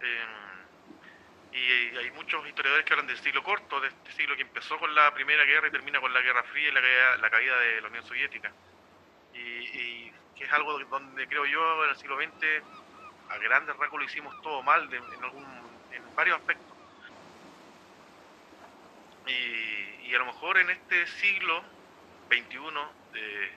Em, 0.00 0.50
y 1.52 1.96
hay 1.96 2.10
muchos 2.12 2.46
historiadores 2.46 2.86
que 2.86 2.92
hablan 2.92 3.08
del 3.08 3.18
siglo 3.18 3.42
corto, 3.42 3.80
de 3.80 3.88
este 3.88 4.12
siglo 4.12 4.36
que 4.36 4.42
empezó 4.42 4.78
con 4.78 4.94
la 4.94 5.12
Primera 5.12 5.44
Guerra 5.44 5.68
y 5.68 5.72
termina 5.72 6.00
con 6.00 6.12
la 6.12 6.20
Guerra 6.20 6.44
Fría 6.44 6.68
y 6.68 6.72
la 6.72 7.30
caída, 7.30 7.58
de 7.58 7.80
la 7.80 7.88
Unión 7.88 8.04
Soviética. 8.04 8.52
Y, 9.34 10.10
que 10.36 10.44
es 10.44 10.52
algo 10.52 10.78
donde 10.78 11.28
creo 11.28 11.44
yo 11.44 11.84
en 11.84 11.90
el 11.90 11.96
siglo 11.96 12.16
XX 12.16 12.62
a 13.28 13.38
grandes 13.38 13.76
rasgos 13.76 14.00
lo 14.00 14.06
hicimos 14.06 14.40
todo 14.42 14.62
mal 14.62 14.88
algún, 15.22 15.44
en 15.92 16.14
varios 16.14 16.38
aspectos. 16.38 16.76
Y, 19.26 20.14
a 20.14 20.18
lo 20.18 20.26
mejor 20.26 20.58
en 20.58 20.70
este 20.70 21.06
siglo 21.06 21.62
XXI 22.30 22.58
eh, 23.14 23.50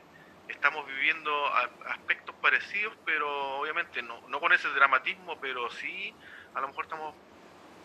estamos 0.47 0.85
viviendo 0.87 1.47
aspectos 1.85 2.35
parecidos, 2.41 2.93
pero 3.05 3.59
obviamente 3.59 4.01
no, 4.01 4.27
no 4.29 4.39
con 4.39 4.51
ese 4.51 4.67
dramatismo, 4.69 5.39
pero 5.39 5.69
sí 5.69 6.13
a 6.55 6.61
lo 6.61 6.67
mejor 6.67 6.85
estamos 6.85 7.15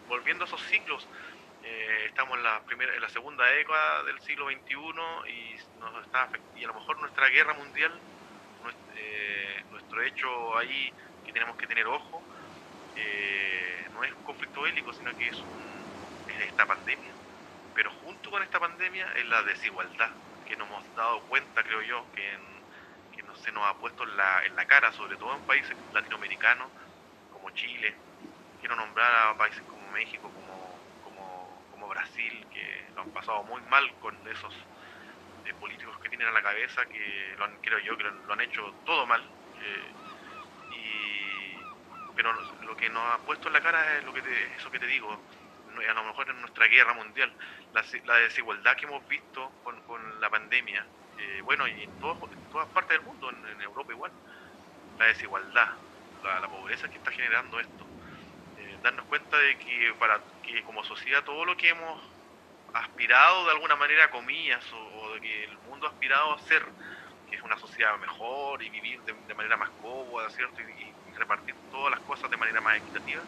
volviendo 0.09 0.45
a 0.45 0.47
esos 0.47 0.63
ciclos. 0.63 1.07
Eh, 1.63 2.07
estamos 2.07 2.39
en 2.39 2.45
la 2.45 2.61
primera, 2.61 2.95
en 2.95 3.03
la 3.03 3.09
segunda 3.11 3.45
década 3.45 4.05
del 4.05 4.21
siglo 4.21 4.47
XXI 4.47 4.75
y 5.31 5.57
nos 5.81 6.07
está 6.07 6.29
y 6.57 6.65
a 6.65 6.69
lo 6.69 6.75
mejor 6.75 6.99
nuestra 7.01 7.29
guerra 7.29 7.53
mundial, 7.53 7.93
eh, 8.97 9.65
nuestro, 9.71 10.03
hecho 10.03 10.57
ahí 10.57 10.93
que 11.27 11.33
tenemos 11.33 11.57
que 11.57 11.67
tener 11.67 11.87
ojo, 11.87 12.23
no 13.93 14.05
es 14.05 14.13
un 14.13 14.23
conflicto 14.23 14.63
bélico, 14.63 14.93
sino 14.93 15.17
que 15.17 15.29
es, 15.29 15.37
es 15.37 16.47
esta 16.47 16.65
pandemia. 16.67 17.13
Pero 17.75 17.91
junto 18.05 18.31
con 18.31 18.43
esta 18.43 18.59
pandemia 18.59 19.13
es 19.17 19.27
la 19.27 19.43
desigualdad 19.43 20.11
que 20.49 20.57
nos 20.57 20.67
hemos 20.69 20.97
dado 20.97 21.21
cuenta, 21.23 21.63
creo 21.63 21.83
yo, 21.83 22.07
que, 22.15 22.27
que 23.15 23.23
no, 23.23 23.37
se 23.37 23.53
nos 23.53 23.65
ha 23.67 23.75
puesto 23.75 24.03
en 24.05 24.17
la, 24.17 24.47
en 24.47 24.57
la 24.57 24.67
cara, 24.67 24.91
sobre 24.93 25.17
todo 25.17 25.35
en 25.35 25.43
países 25.43 25.77
latinoamericanos 25.93 26.69
como 27.31 27.51
Chile. 27.51 27.95
Quiero 28.61 28.75
nombrar 28.75 29.29
a 29.29 29.37
países 29.37 29.63
como 29.69 29.91
México 29.93 30.33
como, 30.33 30.81
como, 31.05 31.89
Brasil, 31.89 32.47
que 32.53 32.85
lo 32.95 33.01
han 33.01 33.11
pasado 33.11 33.43
muy 33.45 33.63
mal 33.63 33.91
con 34.03 34.15
esos 34.29 34.55
eh, 35.47 35.55
políticos 35.59 35.99
que 36.01 36.11
tienen 36.11 36.29
a 36.29 36.33
la 36.33 36.43
cabeza, 36.43 36.85
que 36.85 37.35
lo 37.39 37.45
han, 37.45 37.57
creo 37.63 37.79
yo 37.79 37.97
que 37.97 38.05
lo, 38.05 38.33
han 38.33 38.41
hecho 38.41 38.75
todo 38.85 39.07
mal. 39.07 39.23
Eh, 39.63 39.93
y, 40.71 42.15
pero 42.15 42.33
lo 42.63 42.77
que 42.77 42.91
nos 42.91 43.03
ha 43.15 43.19
puesto 43.19 43.49
en 43.49 43.55
la 43.55 43.61
cara 43.63 43.97
es 43.97 44.05
lo 44.05 44.13
que 44.13 44.21
eso 44.57 44.71
que 44.71 44.79
te 44.79 44.87
digo, 44.87 45.19
a 45.89 45.95
lo 45.95 46.05
mejor 46.05 46.29
en 46.31 46.41
nuestra 46.41 46.67
guerra 46.67 46.95
mundial, 46.95 47.33
la, 47.73 48.17
desigualdad 48.17 48.77
que 48.77 48.87
hemos 48.87 49.07
visto 49.09 49.51
con, 49.63 50.21
la 50.21 50.31
pandemia, 50.31 50.85
eh, 51.19 51.41
bueno, 51.45 51.67
y 51.67 51.83
en, 51.83 51.91
todas 52.01 52.69
partes 52.69 52.99
del 52.99 53.03
mundo, 53.03 53.31
en, 53.31 53.61
Europa 53.63 53.93
igual, 53.93 54.13
la 54.99 55.07
desigualdad, 55.07 55.69
la, 56.23 56.49
pobreza 56.49 56.89
que 56.89 56.97
está 56.97 57.11
generando 57.11 57.61
esto 57.61 57.89
darnos 58.83 59.07
cuenta 59.07 59.37
de 59.39 59.59
que 59.59 59.95
para 59.99 60.21
que 60.43 60.63
como 60.63 60.85
sociedad 60.85 61.25
todo 61.25 61.45
lo 61.45 61.57
que 61.57 61.69
hemos 61.71 62.01
aspirado 62.75 63.47
de 63.47 63.53
alguna 63.53 63.77
manera 63.77 64.11
comillas 64.11 64.65
o, 64.73 65.15
de 65.15 65.21
que 65.21 65.45
el 65.45 65.59
mundo 65.69 65.87
ha 65.87 65.91
aspirado 65.91 66.35
a 66.35 66.39
ser 66.41 66.65
que 67.29 67.37
es 67.37 67.43
una 67.43 67.59
sociedad 67.59 67.97
mejor 67.99 68.63
y 68.63 68.71
vivir 68.71 69.01
de, 69.03 69.35
manera 69.35 69.57
más 69.57 69.71
cómoda 69.83 70.31
cierto 70.31 70.61
y, 70.61 70.95
repartir 71.19 71.53
todas 71.73 71.91
las 71.91 72.01
cosas 72.01 72.31
de 72.31 72.37
manera 72.37 72.61
más 72.61 72.77
equitativa 72.77 73.21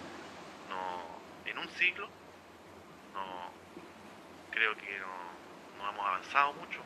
no 0.69 1.51
en 1.51 1.59
un 1.59 1.69
siglo 1.71 2.09
creo 4.51 4.77
que 4.77 4.99
no, 4.99 5.91
hemos 5.91 6.07
avanzado 6.07 6.53
mucho 6.55 6.81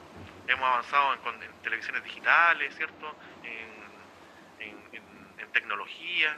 hemos 0.46 0.64
avanzado 0.64 1.14
en, 1.14 1.62
televisiones 1.62 2.04
digitales 2.04 2.74
cierto 2.76 3.16
en, 3.42 5.02
en 5.38 5.52
tecnología 5.52 6.36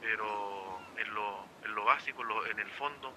pero 0.00 0.80
en 0.96 1.14
lo, 1.14 1.46
en 1.64 1.74
lo 1.74 1.84
básico, 1.84 2.22
en, 2.46 2.58
el 2.58 2.70
fondo. 2.70 3.12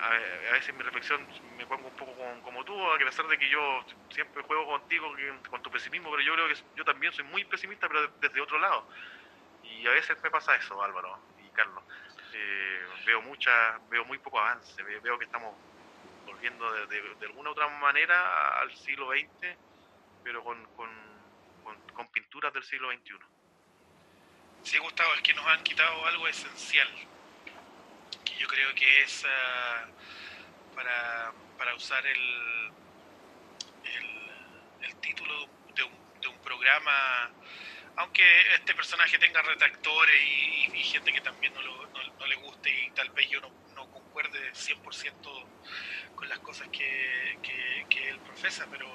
A, 0.00 0.52
veces 0.52 0.74
mi 0.74 0.82
reflexión 0.82 1.26
me 1.56 1.66
pongo 1.66 1.88
un 1.88 1.96
poco 1.96 2.12
como, 2.42 2.64
tú, 2.64 2.74
a 2.90 2.98
pesar 2.98 3.26
de 3.28 3.38
que 3.38 3.48
yo 3.48 3.84
siempre 4.10 4.42
juego 4.42 4.66
contigo 4.66 5.14
con 5.50 5.62
tu 5.62 5.70
pesimismo, 5.70 6.10
pero 6.10 6.22
yo 6.22 6.34
creo 6.34 6.48
que 6.48 6.56
yo 6.76 6.84
también 6.84 7.12
soy 7.12 7.24
muy 7.24 7.44
pesimista, 7.44 7.88
pero 7.88 8.08
desde 8.20 8.40
otro 8.40 8.58
lado. 8.58 8.86
Y 9.62 9.86
a 9.86 9.90
veces 9.90 10.16
me 10.22 10.30
pasa 10.30 10.56
eso, 10.56 10.82
Álvaro 10.82 11.18
y 11.44 11.48
Carlos. 11.50 11.82
Eh, 12.36 12.86
veo 13.06 13.22
mucha, 13.22 13.78
veo 13.88 14.04
muy 14.04 14.18
poco 14.18 14.40
avance, 14.40 14.82
veo 14.82 15.18
que 15.18 15.24
estamos 15.24 15.54
volviendo 16.26 16.70
de, 16.72 16.86
de, 16.86 17.26
alguna 17.26 17.50
otra 17.50 17.68
manera 17.68 18.58
al 18.60 18.74
siglo 18.76 19.10
XX, 19.10 19.56
pero 20.24 20.42
con, 20.42 20.64
con, 20.74 20.90
con 21.94 22.08
pinturas 22.08 22.52
del 22.52 22.64
siglo 22.64 22.90
XXI. 22.92 23.14
Sí, 24.64 24.78
Gustavo, 24.78 25.14
es 25.14 25.22
que 25.22 25.34
nos 25.34 25.46
han 25.46 25.62
quitado 25.62 26.06
algo 26.06 26.26
esencial, 26.26 26.88
que 28.24 28.34
yo 28.36 28.48
creo 28.48 28.74
que 28.74 29.02
es 29.02 29.24
ah, 29.28 29.86
para, 30.74 31.74
usar 31.76 32.04
el, 32.06 32.72
el, 34.82 34.96
título 34.96 35.48
de 35.74 35.84
un, 35.84 36.38
programa, 36.42 37.30
aunque 37.96 38.22
este 38.54 38.74
personaje 38.74 39.18
tenga 39.18 39.42
retractores 39.42 40.20
y, 40.74 40.82
gente 40.84 41.12
que 41.12 41.20
también 41.20 41.52
no, 41.54 42.26
le 42.26 42.36
guste 42.36 42.70
y 42.70 42.90
tal 42.90 43.10
vez 43.10 43.28
yo 43.28 43.40
no, 43.40 43.50
no 43.74 43.90
concuerde 43.90 44.52
100% 44.52 45.44
con 46.14 46.28
las 46.28 46.38
cosas 46.40 46.68
que, 46.68 47.38
él 48.08 48.18
profesa, 48.20 48.66
pero, 48.70 48.86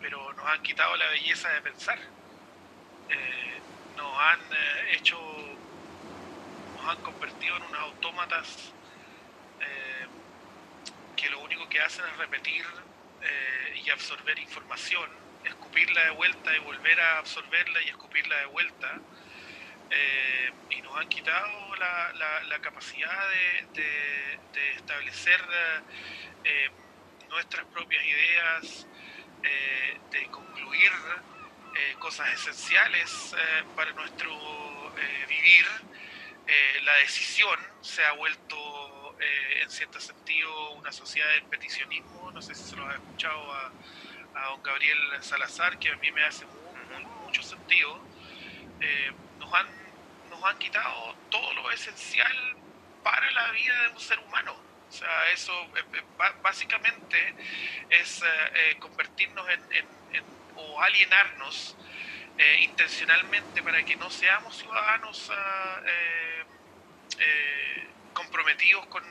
pero 0.00 0.32
nos 0.32 0.46
han 0.46 0.62
quitado 0.62 0.96
la 0.96 1.08
belleza 1.08 1.50
de 1.50 1.60
pensar. 1.62 1.98
Eh, 3.08 3.58
nos 3.96 4.18
han 4.18 4.40
eh, 4.40 4.96
hecho, 4.96 5.20
nos 6.76 6.88
han 6.88 7.02
convertido 7.02 7.56
en 7.56 7.62
unos 7.64 7.80
autómatas 7.80 8.72
eh, 9.60 10.06
que 11.16 11.28
lo 11.28 11.40
único 11.40 11.68
que 11.68 11.80
hacen 11.80 12.04
es 12.06 12.16
repetir 12.16 12.64
y 13.84 13.90
absorber 13.90 14.38
información, 14.38 15.10
escupirla 15.44 16.04
de 16.04 16.10
vuelta 16.10 16.54
y 16.54 16.58
volver 16.60 17.00
a 17.00 17.18
absorberla 17.18 17.82
y 17.82 17.88
escupirla 17.88 18.36
de 18.38 18.46
vuelta. 18.46 19.00
y 20.70 20.82
nos 20.82 20.96
han 20.96 21.08
quitado 21.08 21.76
la, 21.76 22.58
capacidad 22.60 23.28
de, 23.74 24.38
establecer 24.76 25.40
nuestras 27.28 27.66
propias 27.66 28.04
ideas, 28.04 28.86
de 30.10 30.26
concluir 30.30 30.92
eh, 31.74 31.94
cosas 32.00 32.32
esenciales 32.32 33.32
eh, 33.32 33.64
para 33.76 33.92
nuestro 33.92 34.30
eh, 34.98 35.26
vivir. 35.28 35.64
la 36.82 36.96
decisión 36.96 37.58
se 37.80 38.04
ha 38.04 38.12
vuelto, 38.12 39.16
en 39.20 39.70
cierto 39.70 40.00
sentido, 40.00 40.72
una 40.72 40.90
sociedad 40.90 41.28
del 41.28 41.44
peticionismo. 41.44 42.32
No 42.32 42.42
sé 42.42 42.54
si 42.56 42.64
se 42.64 42.76
lo 42.76 42.88
ha 42.88 42.94
escuchado 42.94 43.52
a, 43.52 43.70
don 44.34 44.62
Gabriel 44.62 44.98
Salazar, 45.20 45.78
que 45.78 45.90
a 45.90 45.96
mí 45.96 46.10
me 46.12 46.24
hace 46.24 46.46
mucho 47.24 47.42
sentido. 47.42 48.00
nos, 49.38 49.54
han, 49.54 49.66
nos 50.30 50.44
han 50.44 50.58
quitado 50.58 51.14
todo 51.30 51.52
lo 51.54 51.70
esencial 51.70 52.56
para 53.02 53.30
la 53.30 53.50
vida 53.52 53.82
de 53.82 53.88
un 53.88 54.00
ser 54.00 54.18
humano. 54.18 54.54
O 54.88 54.92
sea, 54.92 55.30
eso 55.30 55.52
básicamente 56.42 57.34
es 57.90 58.22
convertirnos 58.80 59.48
en 59.48 60.00
o 60.56 60.80
alienarnos 60.80 61.76
eh, 62.38 62.60
intencionalmente 62.62 63.62
para 63.62 63.82
que 63.84 63.96
no 63.96 64.10
seamos 64.10 64.56
ciudadanos 64.56 65.30
ah, 65.32 65.80
eh, 65.86 66.44
eh, 67.18 67.69
comprometidos 68.22 68.86
con, 68.86 69.04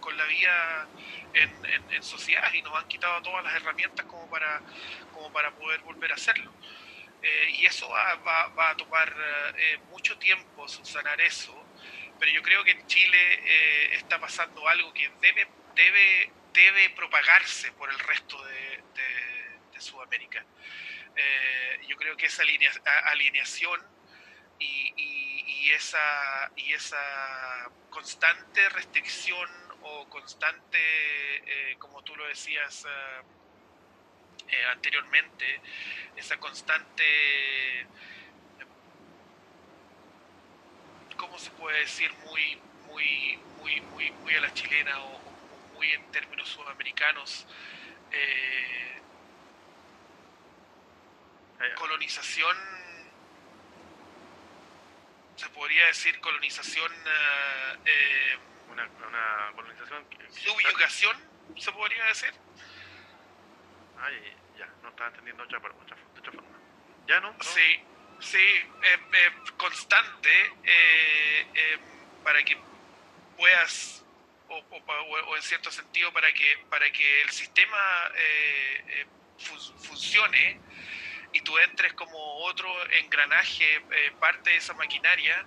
con, 0.00 0.16
la 0.16 0.24
vida 0.24 0.88
en, 1.34 1.92
en, 1.92 2.02
sociedad 2.02 2.52
y 2.52 2.62
nos 2.62 2.74
han 2.74 2.88
quitado 2.88 3.22
todas 3.22 3.44
las 3.44 3.54
herramientas 3.54 4.04
como 4.06 4.28
para, 4.28 4.60
como 5.12 5.30
para 5.32 5.52
poder 5.52 5.80
volver 5.80 6.10
a 6.10 6.14
hacerlo. 6.14 6.52
y 7.52 7.66
eso 7.66 7.88
va, 7.88 8.14
va, 8.16 8.70
a 8.70 8.76
tomar 8.76 9.14
mucho 9.90 10.18
tiempo 10.18 10.66
sanar 10.66 11.20
eso, 11.20 11.54
pero 12.18 12.32
yo 12.32 12.42
creo 12.42 12.64
que 12.64 12.72
en 12.72 12.86
Chile 12.86 13.94
está 13.94 14.18
pasando 14.18 14.66
algo 14.66 14.92
que 14.92 15.08
debe, 15.20 15.46
debe, 15.74 16.32
debe 16.52 16.90
propagarse 16.90 17.70
por 17.72 17.90
el 17.90 17.98
resto 18.00 18.42
de, 18.44 18.82
de 19.72 19.80
Sudamérica. 19.80 20.44
Eh, 21.18 21.80
yo 21.88 21.96
creo 21.96 22.16
que 22.16 22.26
esa 22.26 22.42
alineación 23.06 23.80
y, 24.58 24.92
y, 24.96 25.27
esa, 25.70 26.50
y 26.56 26.72
esa 26.72 27.70
constante 27.90 28.68
restricción 28.68 29.48
o 29.82 30.08
constante, 30.08 30.78
eh, 30.78 31.76
como 31.78 32.02
tú 32.02 32.14
lo 32.16 32.26
decías 32.26 32.84
eh, 34.48 34.64
anteriormente, 34.70 35.60
esa 36.16 36.36
constante, 36.38 37.86
¿cómo 41.16 41.38
se 41.38 41.50
puede 41.52 41.80
decir? 41.80 42.12
Muy, 42.26 42.60
muy, 42.86 43.38
muy, 43.58 43.80
muy, 43.80 44.10
muy 44.10 44.34
a 44.34 44.40
la 44.40 44.52
chilena 44.52 45.02
o, 45.04 45.20
muy 45.74 45.90
en 45.92 46.10
términos 46.10 46.48
sudamericanos. 46.48 47.46
colonización 51.76 52.77
se 55.48 55.54
podría 55.54 55.86
decir 55.86 56.20
colonización 56.20 56.92
eh, 57.84 58.38
una, 58.70 58.86
una, 59.06 59.52
colonización 59.54 60.06
subyugación 60.30 61.16
se 61.56 61.72
podría 61.72 62.04
decir. 62.04 62.32
Ay 64.00 64.36
ya 64.58 64.66
no 64.82 64.90
estaba 64.90 65.08
entendiendo 65.08 65.42
otra, 65.44 65.58
otra, 65.58 65.96
otra 66.18 66.32
forma 66.32 66.58
ya 67.06 67.20
no, 67.20 67.34
sí 67.40 67.82
sí 68.20 68.38
eh, 68.38 68.98
eh, 69.12 69.32
constante 69.56 70.30
para 72.22 72.42
que 72.42 72.58
puedas 73.36 74.04
o, 74.48 74.56
o, 74.58 75.36
en 75.36 75.42
cierto 75.42 75.70
sentido 75.70 76.12
para 76.12 76.32
que 76.32 76.58
para 76.68 76.90
que 76.90 77.22
el 77.22 77.30
sistema 77.30 78.10
funcione 79.78 80.60
y 81.32 81.40
tú 81.42 81.58
entres 81.58 81.92
como 81.94 82.18
otro 82.44 82.68
engranaje, 82.92 83.82
eh, 83.90 84.12
parte 84.18 84.50
de 84.50 84.56
esa 84.56 84.74
maquinaria, 84.74 85.46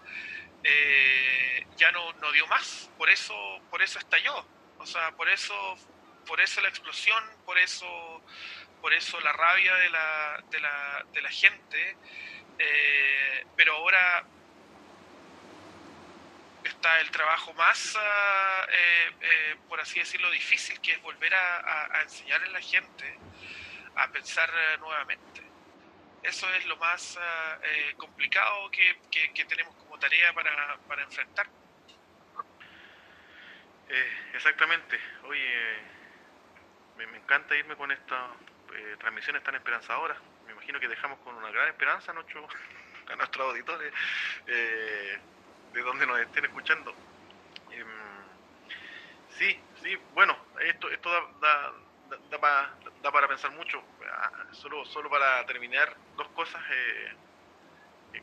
eh, 0.64 1.66
ya 1.78 1.92
no, 1.92 2.14
no 2.14 2.32
dio 2.32 2.46
más. 2.48 2.90
Por 2.98 3.10
eso, 3.10 3.34
por 3.70 3.82
eso 3.82 4.00
estalló. 4.00 4.46
O 4.78 4.86
sea, 4.86 5.12
por 5.12 5.30
eso, 5.30 5.78
por 6.26 6.40
eso 6.40 6.62
la 6.62 6.70
explosión, 6.70 7.24
por 7.46 7.58
eso, 7.58 8.22
por 8.82 8.94
eso 8.94 9.20
la 9.22 9.34
rabia 9.34 9.76
de 9.76 9.90
la, 9.90 10.44
de 10.50 10.60
la, 10.60 11.06
de 11.14 11.22
la 11.22 11.30
gente. 11.30 11.98
Eh, 12.60 13.46
pero 13.56 13.76
ahora 13.76 14.24
está 16.64 17.00
el 17.00 17.10
trabajo 17.10 17.54
más, 17.56 17.98
ah, 18.00 18.68
por 19.68 19.80
así 19.80 20.00
decirlo, 20.00 20.30
difícil, 20.30 20.80
que 20.80 20.92
es 20.92 21.02
volver 21.02 21.34
a, 21.34 21.98
a 21.98 22.02
enseñar 22.04 22.44
a 22.44 22.48
la 22.48 22.62
gente 22.62 23.18
a 23.96 24.08
pensar 24.10 24.50
nuevamente 24.80 25.51
eso 26.24 26.48
es 26.54 26.66
lo 26.66 26.78
más 26.78 27.18
ah, 27.20 27.60
eh, 27.64 27.94
complicado 27.98 28.70
que, 28.72 29.46
tenemos 29.46 29.76
como 29.76 29.98
tarea 29.98 30.34
para, 30.34 31.04
enfrentar. 31.04 31.48
Eh, 33.90 34.32
exactamente. 34.34 35.00
Oye, 35.24 35.78
me, 36.98 37.18
encanta 37.18 37.56
irme 37.56 37.76
con 37.76 37.92
estas 37.92 38.32
eh, 38.76 38.96
transmisiones 39.00 39.44
tan 39.44 39.56
esperanzadoras. 39.56 40.18
Me 40.46 40.54
imagino 40.54 40.80
que 40.80 40.88
dejamos 40.88 41.20
con 41.20 41.36
una 41.36 41.50
gran 41.50 41.68
esperanza 41.70 42.12
a, 42.12 42.14
nuestro, 42.14 42.48
a 43.12 43.16
nuestros 43.16 43.48
auditores 43.48 43.94
de 44.46 45.82
donde 45.82 46.06
nos 46.06 46.20
estén 46.20 46.46
escuchando. 46.46 46.94
Em, 47.72 47.88
sí, 49.38 49.60
sí, 49.82 49.98
bueno, 50.14 50.38
esto, 50.60 50.90
esto 50.90 51.10
da 51.10 51.22
da, 51.40 51.74
para 53.12 53.28
pensar 53.28 53.52
mucho. 53.52 53.82
Ah, 54.12 54.32
solo, 54.52 54.86
solo 54.86 55.10
para 55.10 55.46
terminar, 55.46 55.96
dos 56.18 56.28
cosas 56.30 56.62
eh, 56.72 57.14
eh, 58.14 58.22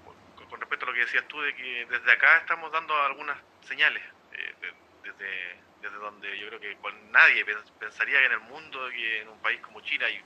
con, 0.48 0.60
respecto 0.60 0.84
a 0.86 0.88
lo 0.88 0.94
que 0.94 1.00
decías 1.00 1.26
tú, 1.28 1.40
de 1.40 1.54
que 1.54 1.86
desde 1.86 2.12
acá 2.12 2.38
estamos 2.38 2.70
dando 2.72 2.94
algunas 3.02 3.38
señales, 3.66 4.02
eh, 4.32 4.54
desde, 5.02 5.56
desde 5.82 5.96
donde 5.96 6.38
yo 6.38 6.48
creo 6.48 6.60
que 6.60 6.76
nadie 7.10 7.44
pensaría 7.78 8.20
que 8.20 8.26
en 8.26 8.32
el 8.32 8.40
mundo, 8.40 8.88
que 8.90 9.22
en 9.22 9.28
un 9.28 9.38
país 9.40 9.60
como 9.60 9.80
China, 9.80 10.06
hay, 10.06 10.22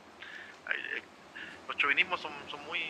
los 1.66 1.76
chauvinismos 1.76 2.20
son, 2.20 2.32
son 2.50 2.64
muy... 2.64 2.80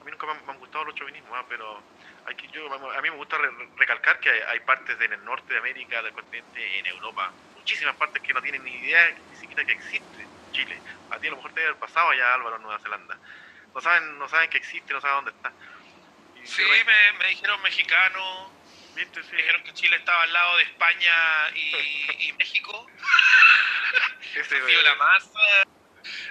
A 0.00 0.04
mí 0.04 0.10
nunca 0.10 0.26
me 0.26 0.52
han, 0.52 0.58
gustado 0.58 0.84
los 0.84 0.94
chauvinismos, 0.94 1.32
¿ah? 1.34 1.44
pero 1.48 1.82
hay 2.24 2.34
que, 2.34 2.48
yo, 2.48 2.72
a 2.72 3.02
mí 3.02 3.10
me 3.10 3.16
gusta 3.16 3.36
recalcar 3.76 4.20
que 4.20 4.30
hay, 4.30 4.40
hay 4.48 4.60
partes 4.60 4.98
en 5.00 5.12
el 5.12 5.24
norte 5.24 5.52
de 5.52 5.58
América, 5.58 6.02
del 6.02 6.12
continente, 6.12 6.78
en 6.78 6.86
Europa, 6.86 7.32
muchísimas 7.68 7.96
partes 7.96 8.22
que 8.22 8.32
no 8.32 8.40
tienen 8.40 8.64
ni 8.64 8.74
idea 8.76 9.14
ni 9.30 9.36
siquiera 9.36 9.62
que 9.62 9.72
existe 9.72 10.26
Chile. 10.52 10.80
A 11.10 11.18
ti 11.18 11.26
a 11.26 11.30
lo 11.30 11.36
mejor 11.36 11.52
te 11.52 11.60
debe 11.60 11.72
haber 11.72 11.80
pasado 11.80 12.08
allá 12.08 12.32
Álvaro 12.32 12.56
en 12.56 12.62
Nueva 12.62 12.78
Zelanda. 12.78 13.18
No 13.74 13.80
saben, 13.82 14.18
no 14.18 14.26
saben 14.26 14.48
que 14.48 14.56
existe, 14.56 14.94
no 14.94 15.02
saben 15.02 15.26
dónde 15.26 15.32
está. 15.32 15.52
sí, 16.44 16.62
me, 17.18 17.28
dijeron 17.28 17.60
mexicano, 17.60 18.50
me 18.94 19.04
dijeron 19.04 19.62
que 19.64 19.74
Chile 19.74 19.96
estaba 19.96 20.22
al 20.22 20.32
lado 20.32 20.56
de 20.56 20.62
España 20.62 21.12
y, 21.54 22.32
México. 22.38 22.86
Ese, 24.34 24.40
ha 24.40 24.66
sido 24.66 24.82
la 24.82 24.94
más, 24.94 25.30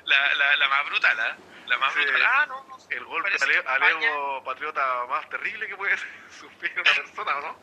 la, 0.05 0.35
la, 0.35 0.55
la 0.55 0.67
más 0.69 0.85
brutal, 0.87 1.19
¿eh? 1.19 1.43
La 1.67 1.77
más 1.77 1.93
brutal. 1.93 2.25
Ah, 2.25 2.45
no, 2.47 2.63
no 2.63 2.77
El 2.89 3.05
golpe 3.05 3.29
al, 3.67 3.83
ego 3.83 4.43
patriota 4.43 5.05
más 5.07 5.29
terrible 5.29 5.67
que 5.67 5.77
puede 5.77 5.95
sufrir 6.39 6.73
una 6.79 6.93
persona, 6.95 7.41
¿no? 7.41 7.59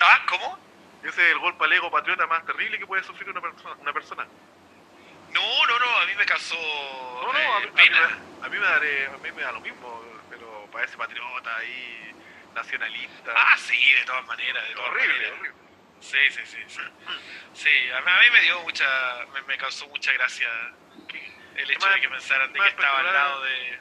Ah, 0.00 0.24
¿cómo? 0.28 0.71
Ese 1.02 1.22
es 1.22 1.32
el 1.32 1.38
golpe 1.38 1.64
al 1.64 1.72
ego 1.72 1.90
patriota 1.90 2.26
más 2.26 2.44
terrible 2.46 2.78
que 2.78 2.86
puede 2.86 3.02
sufrir 3.02 3.28
una 3.28 3.40
persona. 3.40 3.74
Una 3.80 3.92
persona. 3.92 4.26
No, 5.32 5.66
no, 5.66 5.78
no, 5.78 5.98
a 5.98 6.06
mí 6.06 6.12
me 6.16 6.26
causó. 6.26 6.54
No, 6.54 7.32
no, 7.32 7.54
a, 7.54 7.60
mí, 7.60 7.66
a, 7.66 8.48
mí, 8.48 8.58
me 8.58 8.66
a 8.66 9.18
mí 9.18 9.32
me 9.32 9.42
da 9.42 9.52
lo 9.52 9.60
mismo, 9.60 10.02
pero 10.30 10.68
para 10.70 10.84
ese 10.84 10.96
patriota 10.96 11.56
ahí, 11.56 12.14
nacionalista. 12.54 13.32
Ah, 13.34 13.56
sí, 13.56 13.92
de 13.94 14.04
todas 14.04 14.26
maneras. 14.26 14.68
De 14.68 14.76
horrible, 14.76 15.32
horrible. 15.32 15.62
Sí, 16.00 16.18
sí, 16.30 16.40
sí. 16.44 16.58
Sí, 17.54 17.90
a, 17.92 18.00
mí, 18.00 18.30
me 18.32 18.40
dio 18.42 18.60
mucha. 18.60 18.86
Me, 19.46 19.56
causó 19.56 19.88
mucha 19.88 20.12
gracia 20.12 20.48
el 21.56 21.70
hecho 21.70 21.88
de 21.88 22.00
que 22.00 22.08
pensaran 22.08 22.52
de 22.52 22.60
que 22.60 22.68
estaba 22.68 22.98
al 23.00 23.12
lado 23.12 23.42
de. 23.42 23.80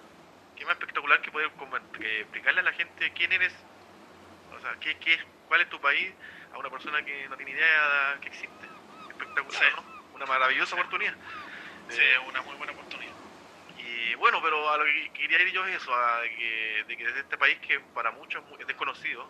Qué 0.55 0.65
más 0.65 0.73
espectacular 0.73 1.21
que 1.21 1.31
poder 1.31 1.51
explicarle 1.99 2.59
a 2.59 2.63
la 2.63 2.73
gente 2.73 3.11
quién 3.13 3.31
eres, 3.31 3.51
o 4.55 4.59
sea, 4.59 4.75
qué, 4.79 4.95
qué, 4.99 5.19
cuál 5.47 5.61
es 5.61 5.69
tu 5.69 5.81
país 5.81 6.13
a 6.53 6.57
una 6.57 6.69
persona 6.69 7.03
que 7.03 7.27
no 7.29 7.37
tiene 7.37 7.51
idea 7.51 8.17
que 8.21 8.27
existe. 8.27 8.67
Espectacular, 9.09 9.75
¿no? 9.75 9.83
Una 10.15 10.25
maravillosa 10.25 10.75
oportunidad. 10.75 11.15
Sí, 11.89 12.01
es 12.01 12.27
una 12.27 12.41
muy 12.41 12.55
buena 12.55 12.73
oportunidad. 12.73 13.13
Y 13.77 14.15
bueno, 14.15 14.41
pero 14.41 14.69
a 14.69 14.77
lo 14.77 14.85
que 14.85 15.11
quería 15.13 15.41
ir 15.41 15.51
yo 15.51 15.65
es 15.65 15.81
eso, 15.81 15.93
a 15.93 16.21
que, 16.23 16.85
de 16.87 16.97
que 16.97 17.05
desde 17.05 17.21
este 17.21 17.37
país 17.37 17.59
que 17.59 17.79
para 17.79 18.11
muchos 18.11 18.43
es 18.59 18.67
desconocido, 18.67 19.29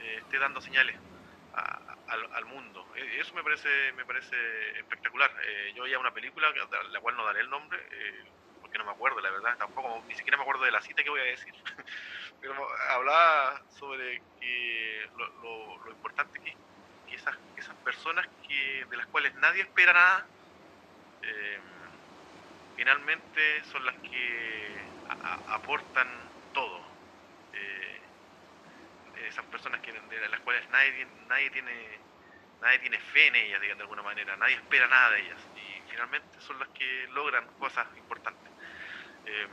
eh, 0.00 0.18
esté 0.20 0.38
dando 0.38 0.60
señales 0.60 0.96
al, 2.34 2.44
mundo. 2.46 2.86
E, 2.96 3.20
eso 3.20 3.34
me 3.34 3.42
parece 3.42 3.92
me 3.92 4.04
parece 4.04 4.36
espectacular. 4.78 5.30
Eh, 5.44 5.72
yo 5.74 5.82
veía 5.84 5.98
una 5.98 6.12
película, 6.12 6.52
la 6.90 7.00
cual 7.00 7.16
no 7.16 7.24
daré 7.24 7.40
el 7.40 7.50
nombre, 7.50 7.78
eh, 7.90 8.24
porque 8.60 8.78
no 8.78 8.84
me 8.84 8.92
acuerdo, 8.92 9.20
la 9.20 9.30
verdad, 9.30 9.56
tampoco, 9.58 10.02
ni 10.08 10.14
siquiera 10.14 10.36
me 10.36 10.42
acuerdo 10.42 10.64
de 10.64 10.72
la 10.72 10.80
cita 10.80 11.02
que 11.02 11.10
voy 11.10 11.20
a 11.20 11.24
decir. 11.24 11.54
hablaba 12.90 13.62
sobre 13.78 14.22
que 14.40 15.08
lo, 15.16 15.90
importante 15.90 16.40
que, 16.40 16.54
que 17.08 17.16
esas, 17.16 17.36
esas, 17.56 17.74
personas 17.76 18.26
que 18.46 18.84
de 18.88 18.96
las 18.96 19.06
cuales 19.06 19.34
nadie 19.36 19.62
espera 19.62 19.92
nada, 19.92 20.26
eh, 21.22 21.58
finalmente 22.76 23.64
son 23.64 23.84
las 23.84 23.94
que 23.96 24.76
aportan 25.48 26.08
todo. 26.52 26.80
Eh, 27.54 28.00
esas 29.28 29.44
personas 29.46 29.80
que, 29.80 29.92
de 29.92 30.28
las 30.28 30.40
cuales 30.40 30.68
nadie, 30.70 31.06
nadie 31.28 31.50
tiene 31.50 32.02
nadie 32.62 32.78
tiene 32.78 32.98
fe 32.98 33.26
en 33.26 33.34
ellas, 33.34 33.60
de 33.60 33.72
alguna 33.72 34.02
manera, 34.02 34.36
nadie 34.36 34.54
espera 34.54 34.86
nada 34.86 35.10
de 35.10 35.20
ellas 35.20 35.38
y 35.56 35.90
finalmente 35.90 36.40
son 36.40 36.58
las 36.60 36.68
que 36.68 37.08
logran 37.08 37.44
cosas 37.58 37.86
importantes. 37.96 38.50
Eh, 39.26 39.48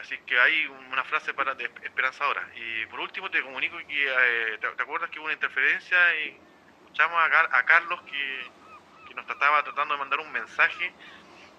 Así 0.00 0.16
que 0.18 0.38
hay 0.38 0.66
una 0.66 1.02
frase 1.04 1.34
para 1.34 1.54
de 1.54 1.64
esperanzadora. 1.64 2.48
Y 2.54 2.86
por 2.86 3.00
último 3.00 3.30
te 3.30 3.42
comunico 3.42 3.76
que 3.78 4.06
eh, 4.06 4.58
te, 4.58 4.66
acuerdas 4.66 5.10
que 5.10 5.18
hubo 5.18 5.26
una 5.26 5.34
interferencia 5.34 5.98
y 6.20 6.38
escuchamos 6.84 7.18
a, 7.20 7.64
Carlos 7.64 8.00
que, 8.02 8.50
nos 9.14 9.26
trataba 9.26 9.64
tratando 9.64 9.94
de 9.94 9.98
mandar 9.98 10.20
un 10.20 10.30
mensaje. 10.30 10.92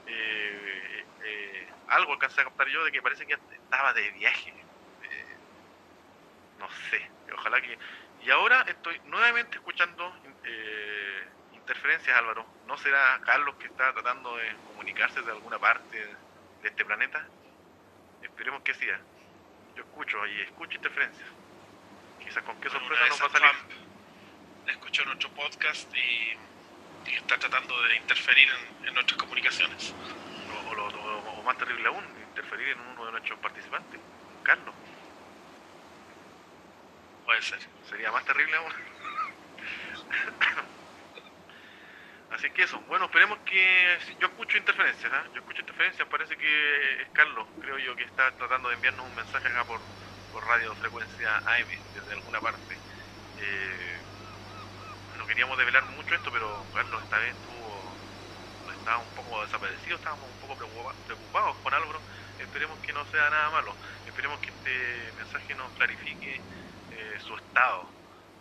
Eh, 0.07 1.05
eh, 1.23 1.67
algo 1.89 2.13
alcancé 2.13 2.39
a 2.41 2.45
captar 2.45 2.67
yo 2.69 2.83
de 2.85 2.91
que 2.91 3.01
parece 3.01 3.25
que 3.25 3.33
estaba 3.33 3.91
de 3.93 4.09
viaje. 4.11 4.53
no 6.59 6.69
sé, 6.89 7.09
ojalá 7.33 7.61
que... 7.61 7.77
Y 8.21 8.31
ahora 8.31 8.63
estoy 8.67 8.99
nuevamente 9.05 9.57
escuchando 9.57 10.13
interferencias, 11.53 12.17
Álvaro. 12.17 12.45
¿No 12.67 12.77
será 12.77 13.19
Carlos 13.25 13.55
que 13.55 13.67
está 13.67 13.91
tratando 13.93 14.37
de 14.37 14.55
comunicarse 14.67 15.21
de 15.21 15.31
alguna 15.31 15.59
parte 15.59 15.97
de 16.61 16.67
este 16.67 16.85
planeta? 16.85 17.27
Esperemos 18.21 18.61
que 18.63 18.73
sea. 18.73 18.99
Yo 19.75 19.83
escucho 19.83 20.25
y 20.27 20.41
escucho 20.41 20.75
interferencias. 20.75 21.29
Quizás 22.19 22.43
con 22.43 22.59
qué 22.59 22.69
sorpresa 22.69 23.07
nos 23.07 23.21
va 23.21 23.25
a 23.25 23.29
salir. 23.29 23.51
Escuchó 24.67 25.05
nuestro 25.05 25.29
podcast 25.31 25.89
y, 25.95 26.37
está 27.11 27.39
tratando 27.39 27.81
de 27.83 27.97
interferir 27.97 28.49
en, 28.85 28.93
nuestras 28.93 29.17
comunicaciones. 29.17 29.93
O, 30.67 31.43
más 31.43 31.57
terrible 31.57 31.87
aún, 31.87 32.03
interferir 32.29 32.69
en 32.69 32.79
uno 32.79 33.05
de 33.05 33.11
nuestros 33.13 33.39
participantes, 33.39 33.99
Carlos. 34.43 34.75
Puede 37.25 37.41
ser. 37.41 37.59
Sería 37.89 38.11
más 38.11 38.25
terrible 38.25 38.55
aún. 38.57 38.73
Así 42.29 42.49
que 42.51 42.63
eso, 42.63 42.79
bueno, 42.81 43.05
esperemos 43.05 43.39
que... 43.39 43.97
Yo 44.19 44.27
escucho 44.27 44.57
interferencias, 44.57 45.11
¿ah? 45.11 45.27
Yo 45.33 45.39
escucho 45.39 45.61
interferencias, 45.61 46.07
parece 46.07 46.37
que 46.37 47.01
es 47.01 47.09
Carlos, 47.09 47.47
creo 47.59 47.77
yo, 47.79 47.95
que 47.95 48.03
está 48.03 48.35
tratando 48.37 48.69
de 48.69 48.75
enviarnos 48.75 49.07
un 49.07 49.15
mensaje 49.15 49.47
acá 49.47 49.65
por, 49.65 49.81
por 50.31 50.45
radio 50.45 50.75
frecuencia 50.75 51.37
AM, 51.45 51.67
desde 51.91 52.13
alguna 52.13 52.39
parte. 52.39 52.79
Eh, 53.35 54.03
no 55.17 55.25
queríamos 55.25 55.57
develar 55.57 55.85
mucho 55.87 56.13
esto, 56.15 56.31
pero 56.31 56.69
Carlos 56.73 57.01
esta 57.03 57.17
vez 57.17 57.35
estuvo... 57.35 57.99
Estaba 58.71 58.99
un 58.99 59.13
poco 59.15 59.41
desaparecido, 59.41 59.95
estábamos 59.95 60.29
un 60.29 60.37
poco 60.37 60.55
preocupa- 60.55 60.95
preocupados 61.03 61.57
con 61.61 61.73
Álvaro. 61.73 62.03
Esperemos 62.37 62.79
que 62.81 62.93
no 62.93 63.03
sea 63.05 63.27
nada 63.31 63.49
malo. 63.49 63.79
Esperemos 64.05 64.39
que 64.39 64.51
este 64.51 65.11
mensaje 65.13 65.55
nos 65.55 65.71
clarifique 65.73 66.45
eh, 66.91 67.15
su 67.19 67.35
estado 67.35 67.95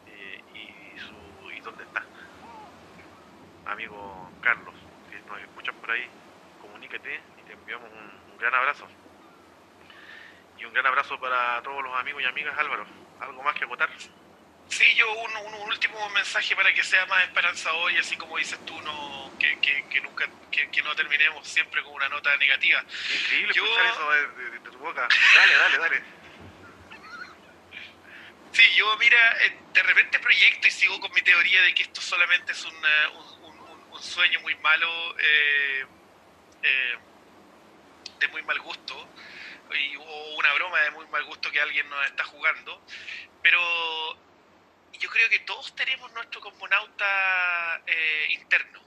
eh, 0.05 0.43
y, 0.49 0.99
su, 0.99 1.51
y 1.53 1.61
dónde 1.61 1.85
está 1.85 2.01
amigo 3.69 4.31
Carlos, 4.43 4.75
si 5.11 5.17
nos 5.29 5.39
escuchas 5.41 5.75
por 5.77 5.91
ahí, 5.91 6.07
comuníquete 6.61 7.21
y 7.39 7.43
te 7.43 7.53
enviamos 7.53 7.91
un, 7.91 8.33
un 8.33 8.39
gran 8.39 8.55
abrazo. 8.55 8.87
Y 10.59 10.65
un 10.65 10.73
gran 10.73 10.87
abrazo 10.87 11.19
para 11.21 11.63
todos 11.63 11.83
los 11.85 11.95
amigos 11.99 12.23
y 12.23 12.27
amigas, 12.27 12.57
Álvaro. 12.59 12.85
¿Algo 13.21 13.43
más 13.43 13.55
que 13.55 13.65
acotar? 13.65 13.89
Sí, 14.69 14.95
yo 14.97 15.11
un, 15.13 15.37
un- 15.37 15.55
un 15.55 15.69
último 15.69 16.09
mensaje 16.11 16.55
para 16.57 16.73
que 16.75 16.83
sea 16.85 17.07
más 17.07 17.23
esperanzador 17.25 17.91
y 17.93 17.99
así 17.99 18.17
como 18.17 18.37
dices 18.39 18.59
tú, 18.67 18.79
no, 18.83 19.33
que, 19.39 19.59
que, 19.61 19.85
que 19.89 20.01
nunca, 20.01 20.27
que, 20.51 20.69
que 20.71 20.83
no 20.83 20.95
terminemos 20.95 21.47
siempre 21.47 21.83
con 21.83 21.95
una 21.95 22.09
nota 22.09 22.37
negativa. 22.37 22.83
Increíble 23.21 23.55
Yo- 23.55 23.65
escuchar 23.65 23.87
eso 23.87 24.11
de, 24.11 24.27
de- 24.29 24.51
de 24.51 24.59
tu 24.71 24.79
boca. 24.79 25.09
Dale, 25.37 25.55
dale, 25.55 25.79
dale. 25.79 26.03
Sí, 28.53 28.63
yo 28.77 28.97
mira, 28.99 29.37
eh, 29.45 29.59
de 29.73 29.83
repente 29.83 30.19
proyecto 30.19 30.67
y 30.67 30.71
sigo 30.71 30.99
con 31.01 31.13
mi 31.13 31.23
teoría 31.23 31.63
de 31.63 31.75
que 31.75 31.85
esto 31.85 32.01
solamente 32.01 32.53
es 32.53 32.65
una- 32.65 33.11
un, 33.11 33.38
un- 33.99 34.03
sueño 34.05 34.41
muy 34.41 34.55
malo, 34.57 34.89
eh, 35.19 35.87
eh, 36.63 36.99
de 38.21 38.29
muy 38.29 38.43
mal 38.43 38.59
gusto, 38.61 39.09
y, 39.75 39.97
o 39.97 40.35
una 40.37 40.53
broma 40.55 40.81
de 40.81 40.91
muy 40.93 41.07
mal 41.09 41.25
gusto 41.25 41.51
que 41.51 41.61
alguien 41.61 41.89
nos 41.91 42.05
está 42.07 42.25
jugando, 42.25 42.83
pero 43.43 43.61
yo 44.93 45.09
creo 45.11 45.29
que 45.29 45.41
todos 45.41 45.75
tenemos 45.77 46.11
nuestro 46.13 46.41
cosmonauta 46.41 47.81
eh, 47.87 48.27
interno. 48.31 48.81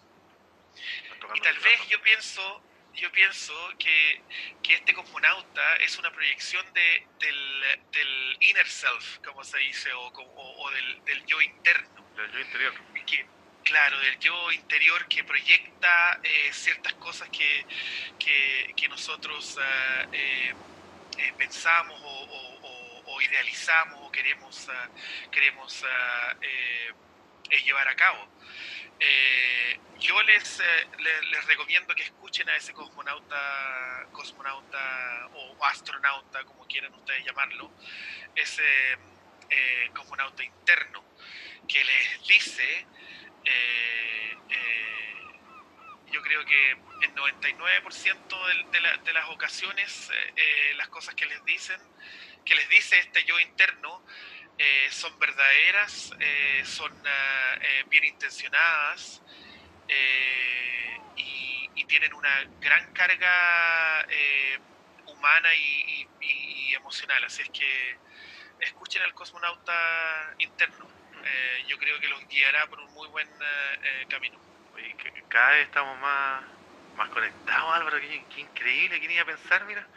Y 1.36 1.40
tal 1.42 1.58
vez 1.60 1.88
yo 1.88 2.02
pienso, 2.02 2.64
yo 2.96 3.12
pienso 3.12 3.54
que, 3.78 4.22
que 4.64 4.74
este 4.76 4.94
cosmonauta 4.94 5.76
es 5.78 5.98
una 5.98 6.12
proyección 6.12 6.66
de, 6.74 7.08
del, 7.20 7.64
del 7.92 8.38
inner 8.42 8.68
self, 8.68 9.20
como 9.24 9.44
se 9.44 9.60
dice, 9.60 9.94
o, 9.94 10.12
como- 10.12 10.32
o- 10.34 10.64
o 10.66 10.72
del, 10.72 11.06
del 11.06 11.26
yo 11.26 11.40
interno. 11.42 12.04
Del 12.16 12.32
yo 12.32 12.40
interior. 12.40 12.74
Que, 13.06 13.26
claro, 13.72 13.98
del 14.00 14.20
yo 14.20 14.52
interior 14.52 15.08
que 15.08 15.24
proyecta 15.24 16.20
eh, 16.24 16.52
ciertas 16.52 16.94
cosas 16.96 17.30
que, 17.30 17.66
que, 18.20 18.88
nosotros 18.90 19.58
ah, 19.62 20.06
eh, 20.12 20.54
eh, 21.18 21.34
pensamos 21.38 21.98
o, 22.04 23.22
idealizamos 23.22 23.98
o 24.02 24.12
queremos, 24.12 24.68
ah, 24.70 24.90
queremos 25.32 25.86
ah, 25.88 26.36
llevar 27.66 27.88
a 27.88 27.96
cabo. 27.96 28.28
Yo 30.00 30.22
les, 30.24 30.60
eh, 30.60 30.88
le- 31.00 31.22
les, 31.32 31.46
recomiendo 31.46 31.96
que 31.96 32.04
escuchen 32.04 32.50
a 32.50 32.56
ese 32.58 32.74
cosmonauta, 32.74 34.08
cosmonauta 34.12 35.28
o 35.34 35.66
astronauta, 35.66 36.44
como 36.44 36.68
quieran 36.68 36.94
ustedes 36.94 37.24
llamarlo, 37.24 37.72
ese 38.36 38.98
cosmonauta 39.94 40.44
interno, 40.44 41.04
que 41.68 41.84
les 41.84 42.28
dice, 42.28 42.86
eh, 43.46 44.44
eh, 44.50 45.44
yo 46.06 46.22
creo 46.22 46.46
que 46.46 46.72
el 47.02 47.14
99% 47.16 48.48
del- 48.48 48.70
de, 48.72 48.82
la- 48.82 48.98
de 48.98 49.14
las 49.14 49.30
ocasiones, 49.30 50.10
eh, 50.36 50.74
las 50.76 50.90
cosas 50.90 51.16
que 51.16 51.26
les 51.26 51.44
dicen, 51.46 51.80
que 52.46 52.56
les 52.56 52.68
dice 52.70 53.00
este 53.00 53.24
yo 53.26 53.40
interno, 53.40 54.04
son 54.92 55.18
verdaderas, 55.20 56.12
son 56.66 56.92
ah, 57.08 57.58
bien 57.90 58.04
intencionadas 58.06 59.24
y, 61.16 61.86
tienen 61.88 62.14
una 62.14 62.30
gran 62.62 62.88
carga 62.94 64.06
humana 65.06 65.50
y 65.56 66.74
emocional. 66.76 67.24
Así 67.26 67.42
es 67.42 67.50
que 67.50 68.00
escuchen 68.60 69.02
al 69.04 69.14
cosmonauta 69.14 70.36
interno. 70.40 70.91
Yo 71.72 71.78
creo 71.78 71.98
que 72.02 72.10
los 72.10 72.28
guiará 72.28 72.68
por 72.68 72.82
un 72.82 72.92
muy 72.94 73.08
buen 73.08 73.26
eh, 73.30 73.80
eh, 73.84 74.06
camino. 74.10 74.38
Oye, 74.74 74.94
cada 75.30 75.52
vez 75.52 75.68
estamos 75.68 75.98
más, 76.00 76.44
más 76.96 77.08
conectados, 77.10 77.74
Álvaro. 77.76 77.98
Qué, 78.02 78.26
qué 78.28 78.42
increíble, 78.42 79.00
¿quién 79.00 79.12
iba 79.12 79.22
a 79.22 79.26
pensar, 79.26 79.64
mira? 79.64 79.88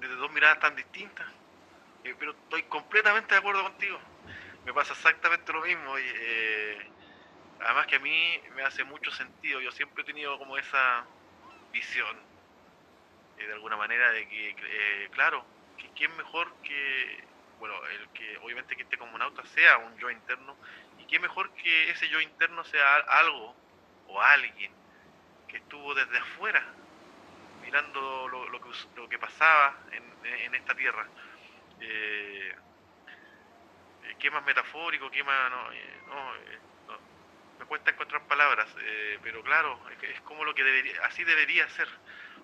Desde 0.00 0.16
dos 0.16 0.32
miradas 0.32 0.58
tan 0.58 0.74
distintas. 0.74 1.24
Eh, 2.02 2.16
pero 2.18 2.32
estoy 2.32 2.64
completamente 2.64 3.32
de 3.32 3.38
acuerdo 3.38 3.62
contigo. 3.62 4.00
Me 4.64 4.72
pasa 4.74 4.92
exactamente 4.94 5.52
lo 5.52 5.62
mismo. 5.62 5.96
eh, 5.98 6.90
además 7.60 7.86
que 7.86 7.96
a 7.96 8.00
mí 8.00 8.42
me 8.56 8.64
hace 8.64 8.82
mucho 8.82 9.12
sentido. 9.12 9.60
Yo 9.60 9.70
siempre 9.70 10.02
he 10.02 10.06
tenido 10.06 10.36
como 10.36 10.58
esa 10.58 11.06
visión, 11.70 12.26
de 13.36 13.52
alguna 13.52 13.76
manera, 13.76 14.10
de 14.10 14.26
que, 14.28 15.08
claro, 15.12 15.46
que 15.76 15.92
quién 15.92 16.16
mejor 16.16 16.60
que, 16.62 17.24
bueno, 17.58 17.74
el 17.86 18.08
que 18.10 18.36
obviamente 18.38 18.76
que 18.76 18.82
este 18.82 18.98
cosmonauta 18.98 19.44
sea 19.46 19.78
un 19.78 19.96
yo 19.96 20.10
interno, 20.10 20.58
qué 21.14 21.20
mejor 21.20 21.48
que 21.54 21.90
ese 21.90 22.08
yo 22.08 22.20
interno 22.20 22.64
sea 22.64 22.96
al- 22.96 23.04
algo 23.08 23.54
o 24.08 24.20
alguien 24.20 24.72
que 25.46 25.58
estuvo 25.58 25.94
desde 25.94 26.18
afuera 26.18 26.60
mirando 27.62 28.26
lo, 28.26 28.48
lo 28.48 28.60
que, 28.60 28.68
lo 28.96 29.08
que 29.08 29.16
pasaba 29.20 29.78
en, 29.92 30.02
en 30.24 30.54
esta 30.56 30.74
tierra. 30.74 31.06
Eh, 31.78 32.52
eh, 34.02 34.14
¿Qué 34.18 34.28
más 34.32 34.44
metafórico? 34.44 35.08
¿Qué 35.08 35.22
más.? 35.22 35.50
No, 35.52 35.70
eh, 35.72 36.00
no, 36.08 36.34
eh, 36.34 36.58
no. 36.88 36.98
me 37.60 37.66
cuesta 37.66 37.92
encontrar 37.92 38.26
palabras, 38.26 38.68
eh, 38.80 39.16
pero 39.22 39.40
claro, 39.44 39.78
es 40.02 40.20
como 40.22 40.44
lo 40.44 40.52
que 40.52 40.64
debería, 40.64 41.00
así 41.04 41.22
debería 41.22 41.68
ser. 41.68 41.86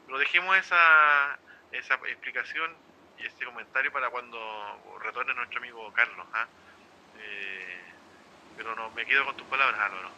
Pero 0.06 0.16
dejemos 0.16 0.56
esa, 0.56 1.40
esa 1.72 1.94
explicación 2.06 2.72
y 3.18 3.26
ese 3.26 3.44
comentario 3.44 3.90
para 3.90 4.10
cuando 4.10 4.98
retorne 5.02 5.34
nuestro 5.34 5.58
amigo 5.58 5.92
Carlos. 5.92 6.24
¿ah? 6.34 6.46
Eh, 7.18 7.59
pero 8.62 8.76
no, 8.76 8.90
me 8.90 9.06
quedo 9.06 9.24
con 9.24 9.34
tus 9.38 9.46
palabras, 9.46 9.80
Álvaro. 9.80 10.10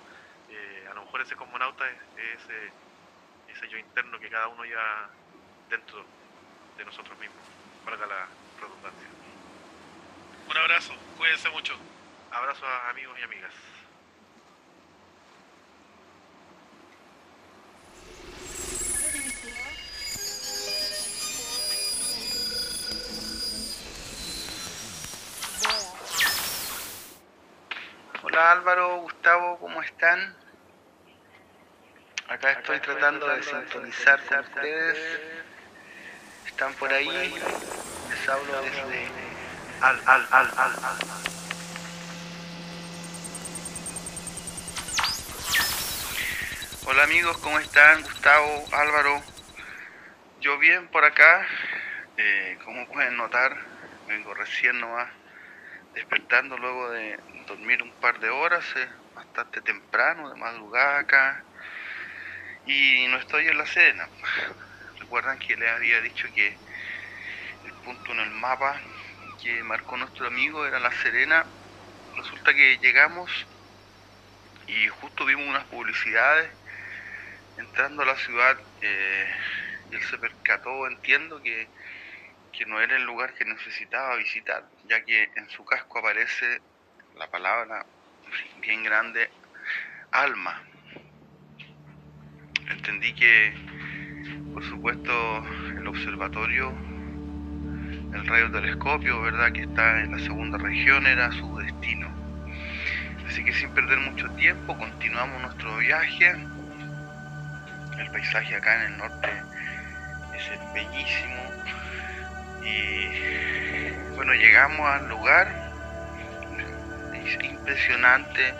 Eh, 0.50 0.88
a 0.90 0.94
lo 0.94 1.05
mejor 1.05 1.20
ese 1.20 1.37
cosmonauta 1.37 1.88
es, 1.88 1.96
es 2.16 2.42
ese, 2.42 2.72
ese 3.52 3.68
yo 3.68 3.78
interno 3.78 4.18
que 4.18 4.28
cada 4.28 4.48
uno 4.48 4.64
lleva 4.64 5.09
dentro 5.70 6.05
de 6.76 6.85
nosotros 6.85 7.16
mismos, 7.20 7.38
valga 7.85 8.05
la 8.05 8.26
redundancia. 8.61 9.09
Un 10.48 10.57
abrazo, 10.57 10.92
cuídense 11.16 11.50
mucho. 11.50 11.76
Abrazos 12.33 12.64
a 12.64 12.90
amigos 12.90 13.16
y 13.20 13.22
amigas. 13.22 13.52
Hola 28.24 28.52
Álvaro, 28.62 28.98
Gustavo, 28.98 29.59
¿cómo 29.59 29.83
están? 29.83 30.37
Acá 32.29 32.53
estoy 32.53 32.79
tratando 32.79 33.27
de 33.27 33.42
sintonizar 33.42 34.25
con 34.25 34.38
ustedes. 34.38 35.20
¿Están 36.46 36.72
por 36.75 36.92
ahí? 36.92 37.09
Les 37.09 38.29
hablo 38.29 38.62
desde 38.62 39.09
Al, 39.81 40.01
al, 40.07 40.29
al, 40.31 40.46
al, 40.57 40.72
al. 40.85 40.98
Hola 46.87 47.03
amigos, 47.03 47.38
¿cómo 47.38 47.59
están? 47.59 48.01
Gustavo, 48.05 48.64
Álvaro. 48.75 49.22
Yo 50.40 50.57
bien 50.59 50.87
por 50.87 51.05
acá. 51.05 51.48
Eh, 52.16 52.57
como 52.64 52.87
pueden 52.87 53.16
notar, 53.16 53.57
vengo 54.07 54.33
recién 54.35 54.79
nomás 54.79 55.09
despertando 55.94 56.57
luego 56.59 56.90
de 56.90 57.18
dormir 57.46 57.83
un 57.83 57.92
par 57.98 58.18
de 58.20 58.31
horas, 58.31 58.64
eh, 58.76 58.90
bastante 59.14 59.61
temprano, 59.62 60.31
de 60.31 60.37
madrugada 60.37 61.00
acá. 61.00 61.46
Y 62.64 63.07
no 63.09 63.18
estoy 63.18 63.48
en 63.48 63.59
La 63.59 63.66
Serena. 63.66 64.09
Recuerdan 65.00 65.38
que 65.38 65.57
les 65.57 65.70
había 65.70 66.00
dicho 66.00 66.28
que 66.35 66.61
el 67.64 67.74
punto 67.85 68.12
en 68.12 68.20
el 68.20 68.31
mapa 68.31 68.81
que 69.42 69.62
marcó 69.64 69.96
nuestro 69.96 70.26
amigo 70.26 70.66
era 70.66 70.78
La 70.78 70.92
Serena. 70.92 71.46
Resulta 72.16 72.55
que 72.55 72.78
llegamos 72.78 73.31
y 74.66 74.88
justo 74.88 75.24
vimos 75.24 75.46
unas 75.46 75.66
publicidades 75.66 76.52
entrando 77.57 78.02
a 78.02 78.07
la 78.07 78.16
ciudad 78.16 78.59
eh, 78.81 79.28
y 79.90 79.94
él 79.94 80.02
se 80.02 80.18
percató, 80.18 80.87
entiendo, 80.87 81.40
que, 81.42 81.70
que 82.52 82.66
no 82.66 82.81
era 82.81 82.96
el 82.96 83.02
lugar 83.02 83.35
que 83.35 83.44
necesitaba 83.44 84.16
visitar, 84.16 84.68
ya 84.85 85.05
que 85.05 85.31
en 85.35 85.48
su 85.50 85.64
casco 85.64 85.98
aparece 85.98 86.62
la 87.18 87.27
palabra 87.31 87.85
bien 88.61 88.83
grande, 88.85 89.31
alma. 90.11 90.62
Entendí 92.70 93.12
que, 93.14 93.55
por 94.55 94.64
supuesto, 94.64 95.44
el 95.77 95.87
observatorio, 95.87 96.70
el 98.14 98.27
radiotelescopio, 98.27 99.22
¿verdad?, 99.22 99.53
que 99.53 99.62
está 99.62 100.01
en 100.01 100.12
la 100.12 100.18
segunda 100.18 100.59
región, 100.59 101.07
era 101.07 101.31
su 101.33 101.57
destino. 101.59 102.09
Así 103.27 103.44
que 103.44 103.53
sin 103.53 103.70
perder 103.70 103.98
mucho 103.98 104.31
tiempo, 104.33 104.77
continuamos 104.77 105.40
nuestro 105.42 105.77
viaje. 105.79 106.31
El 107.98 108.11
paisaje 108.11 108.57
acá 108.57 108.85
en 108.85 108.92
el 108.92 108.98
norte 108.98 109.29
es 110.35 110.75
bellísimo. 110.75 111.42
Y 112.64 114.14
bueno, 114.14 114.35
llegamos 114.35 114.87
al 114.87 115.09
lugar 115.09 115.71
es 117.26 117.44
impresionante 117.44 118.54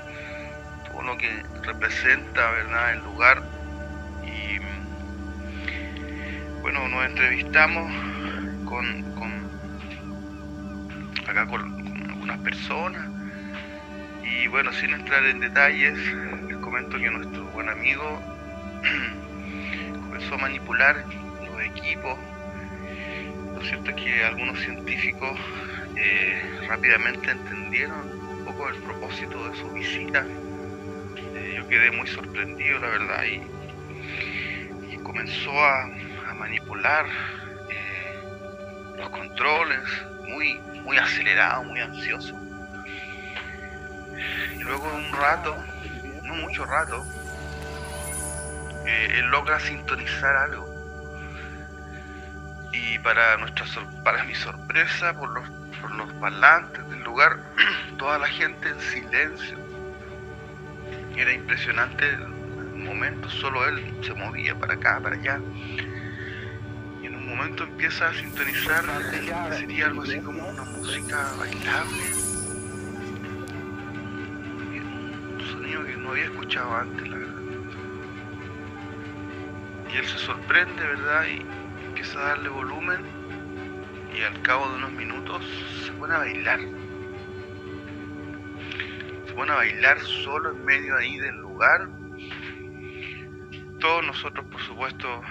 todo 0.91 1.03
lo 1.03 1.17
que 1.17 1.43
representa, 1.63 2.51
¿verdad?, 2.51 2.93
el 2.93 2.99
lugar. 3.01 3.43
Y 4.25 4.59
bueno, 6.61 6.89
nos 6.89 7.07
entrevistamos 7.07 7.93
con, 8.65 9.03
con 9.15 9.51
acá 11.29 11.47
con, 11.47 11.63
algunas 12.11 12.39
personas. 12.39 13.03
Y 14.25 14.49
bueno, 14.49 14.73
sin 14.73 14.91
entrar 14.91 15.25
en 15.25 15.41
detalles, 15.41 15.99
les 16.47 16.57
comento 16.59 16.99
que 16.99 17.11
nuestro 17.11 17.45
buen 17.47 17.69
amigo 17.69 18.23
comenzó 19.93 20.35
a 20.35 20.39
manipular 20.39 21.05
los 21.45 21.63
equipos. 21.63 22.19
Lo 23.55 23.61
cierto 23.63 23.91
es 23.91 23.97
que 23.97 24.25
algunos 24.25 24.59
científicos 24.61 25.39
eh, 25.97 26.67
rápidamente 26.69 27.31
entendieron 27.31 28.22
el 28.69 28.77
propósito 28.83 29.49
de 29.49 29.57
su 29.57 29.69
visita. 29.71 30.25
Eh, 31.35 31.55
yo 31.57 31.69
quedé 31.69 31.91
muy 31.91 32.07
sorprendido, 32.07 32.79
la 32.79 32.89
verdad, 32.89 33.25
y, 33.25 33.63
comenzó 35.03 35.51
a, 35.51 35.91
manipular 36.39 37.07
eh, 37.69 38.97
los 38.97 39.11
controles, 39.11 39.81
muy, 40.29 40.59
muy 40.85 40.97
acelerado, 40.97 41.65
muy 41.65 41.81
ansioso. 41.81 42.35
Y 44.57 44.63
luego 44.63 44.89
de 44.91 44.97
un 44.97 45.13
rato, 45.13 45.57
no 46.23 46.35
mucho 46.37 46.65
rato, 46.65 47.05
eh, 48.87 49.19
él 49.19 49.27
logra 49.27 49.61
sintonizar 49.61 50.37
algo. 50.37 50.69
Y 52.73 52.99
para, 53.01 53.37
nuestra, 53.37 53.67
para 54.03 54.25
mi 54.25 54.35
sorpresa, 54.35 55.13
por 55.15 55.31
los, 55.31 55.62
por 55.83 55.95
los 55.97 56.11
parlantes 56.15 56.89
del 56.89 57.03
lugar, 57.03 57.39
toda 57.99 58.19
la 58.19 58.29
gente 58.29 58.69
en 58.69 58.81
silencio. 58.81 59.59
Era 61.17 61.33
impresionante 61.33 62.09
el 62.09 62.75
momento, 62.77 63.29
solo 63.29 63.69
él 63.69 63.83
se 64.03 64.15
movía 64.15 64.55
para 64.55 64.75
acá, 64.75 65.01
para 65.03 65.17
allá. 65.17 65.41
Y 67.03 67.07
en 67.07 67.17
un 67.17 67.29
momento 67.29 67.65
empieza 67.65 68.09
a 68.09 68.15
sintonizar, 68.15 68.85
sería 69.59 69.87
algo 69.87 70.03
así 70.03 70.21
como 70.21 70.49
una 70.49 70.63
música 70.63 71.29
bailable. 71.39 72.03
Un 75.35 75.41
sonido 75.51 75.85
que 75.85 75.97
no 75.97 76.11
había 76.11 76.25
escuchado 76.25 76.77
antes, 76.77 77.09
la 77.09 77.17
verdad. 77.17 77.43
Y 79.93 79.97
él 79.99 80.07
se 80.07 80.19
sorprende, 80.19 80.83
¿verdad? 80.83 81.27
Y 81.27 81.45
empieza 81.87 82.19
a 82.19 82.29
darle 82.29 82.49
volumen 82.49 83.22
y 84.17 84.23
al 84.23 84.43
cabo 84.43 84.69
de 84.69 84.77
unos 84.77 84.93
minutos 84.93 85.45
se 85.85 85.93
pone 85.93 86.15
a 86.15 86.19
bailar 86.19 86.61
se 89.35 89.51
a 89.51 89.55
bailar 89.57 89.99
solo 90.01 90.51
en 90.51 90.65
medio 90.65 90.97
ahí 90.97 91.19
del 91.19 91.37
lugar. 91.37 91.89
Todos 93.81 94.07
nosotros, 94.07 94.47
por 94.47 94.61
supuesto, 94.61 95.23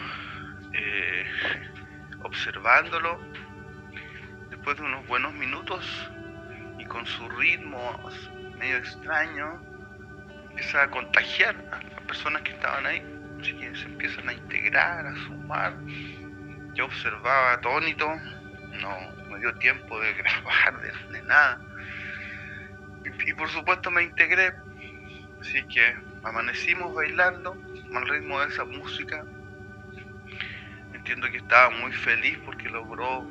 eh, 0.74 1.26
observándolo. 2.24 3.20
Después 4.50 4.78
de 4.78 4.84
unos 4.84 5.06
buenos 5.08 5.34
minutos 5.36 5.86
y 6.80 6.86
con 6.86 7.06
su 7.06 7.30
ritmo 7.30 8.00
medio 8.58 8.78
extraño, 8.78 9.62
empieza 10.50 10.84
a 10.84 10.90
contagiar 10.90 11.56
a 11.72 11.82
las 11.82 12.02
personas 12.02 12.42
que 12.42 12.52
estaban 12.52 12.86
ahí. 12.86 13.04
Así 13.40 13.54
que 13.54 13.76
se 13.76 13.86
empiezan 13.86 14.30
a 14.30 14.34
integrar, 14.34 15.06
a 15.06 15.16
sumar. 15.28 15.74
Yo 16.74 16.86
observaba 16.86 17.54
atónito, 17.54 18.12
no 18.80 18.98
me 19.30 19.40
dio 19.40 19.54
tiempo 19.56 20.00
de 20.00 20.14
grabar, 20.18 20.82
de 21.10 21.22
nada 21.24 21.60
y 23.26 23.34
por 23.34 23.50
supuesto 23.50 23.92
me 23.92 24.04
integré. 24.04 24.54
Así 25.40 25.64
que 25.68 25.96
amanecimos 26.24 26.94
bailando 26.94 27.56
al 27.94 28.08
ritmo 28.08 28.40
de 28.42 28.48
esa 28.48 28.64
música. 28.66 29.24
Entiendo 30.94 31.30
que 31.32 31.38
estaba 31.38 31.70
muy 31.72 31.92
feliz 31.94 32.38
porque 32.46 32.70
logró 32.70 33.28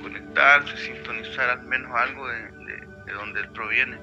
conectarse, 0.00 0.76
sintonizar 0.76 1.50
al 1.50 1.62
menos 1.64 1.92
algo 1.94 2.26
de, 2.28 3.12
donde 3.12 3.40
él 3.40 3.48
proviene. 3.50 3.98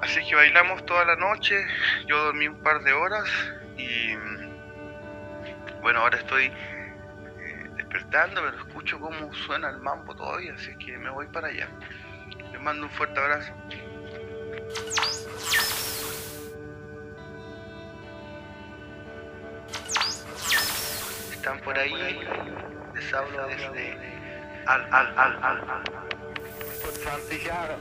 Así 0.00 0.20
que 0.26 0.34
bailamos 0.34 0.84
toda 0.86 1.04
la 1.04 1.16
noche, 1.16 1.56
yo 2.06 2.24
dormí 2.24 2.48
un 2.48 2.62
par 2.62 2.82
de 2.82 2.92
horas 2.92 3.28
y 3.76 4.14
bueno, 5.82 6.00
ahora 6.00 6.18
estoy 6.18 6.50
despertando, 7.90 8.42
pero 8.42 8.56
escucho 8.56 8.98
cómo 9.00 9.34
suena 9.34 9.68
el 9.70 9.78
mambo 9.78 10.14
todavía, 10.14 10.54
así 10.54 10.76
que 10.78 10.96
me 10.96 11.10
voy 11.10 11.26
para 11.26 11.48
allá 11.48 11.68
mando 12.60 12.84
un 12.84 12.90
fuerte 12.90 13.18
abrazo. 13.18 13.52
Están 21.32 21.60
por 21.60 21.78
ahí, 21.78 21.92
les 22.94 23.14
hablo 23.14 23.46
desde 23.46 23.98
al, 24.66 24.82
al, 24.92 25.06
al, 25.18 25.42
al, 25.42 25.70
al. 25.70 25.82
Vor 26.82 26.92
20 27.28 27.38
Jahren. 27.40 27.80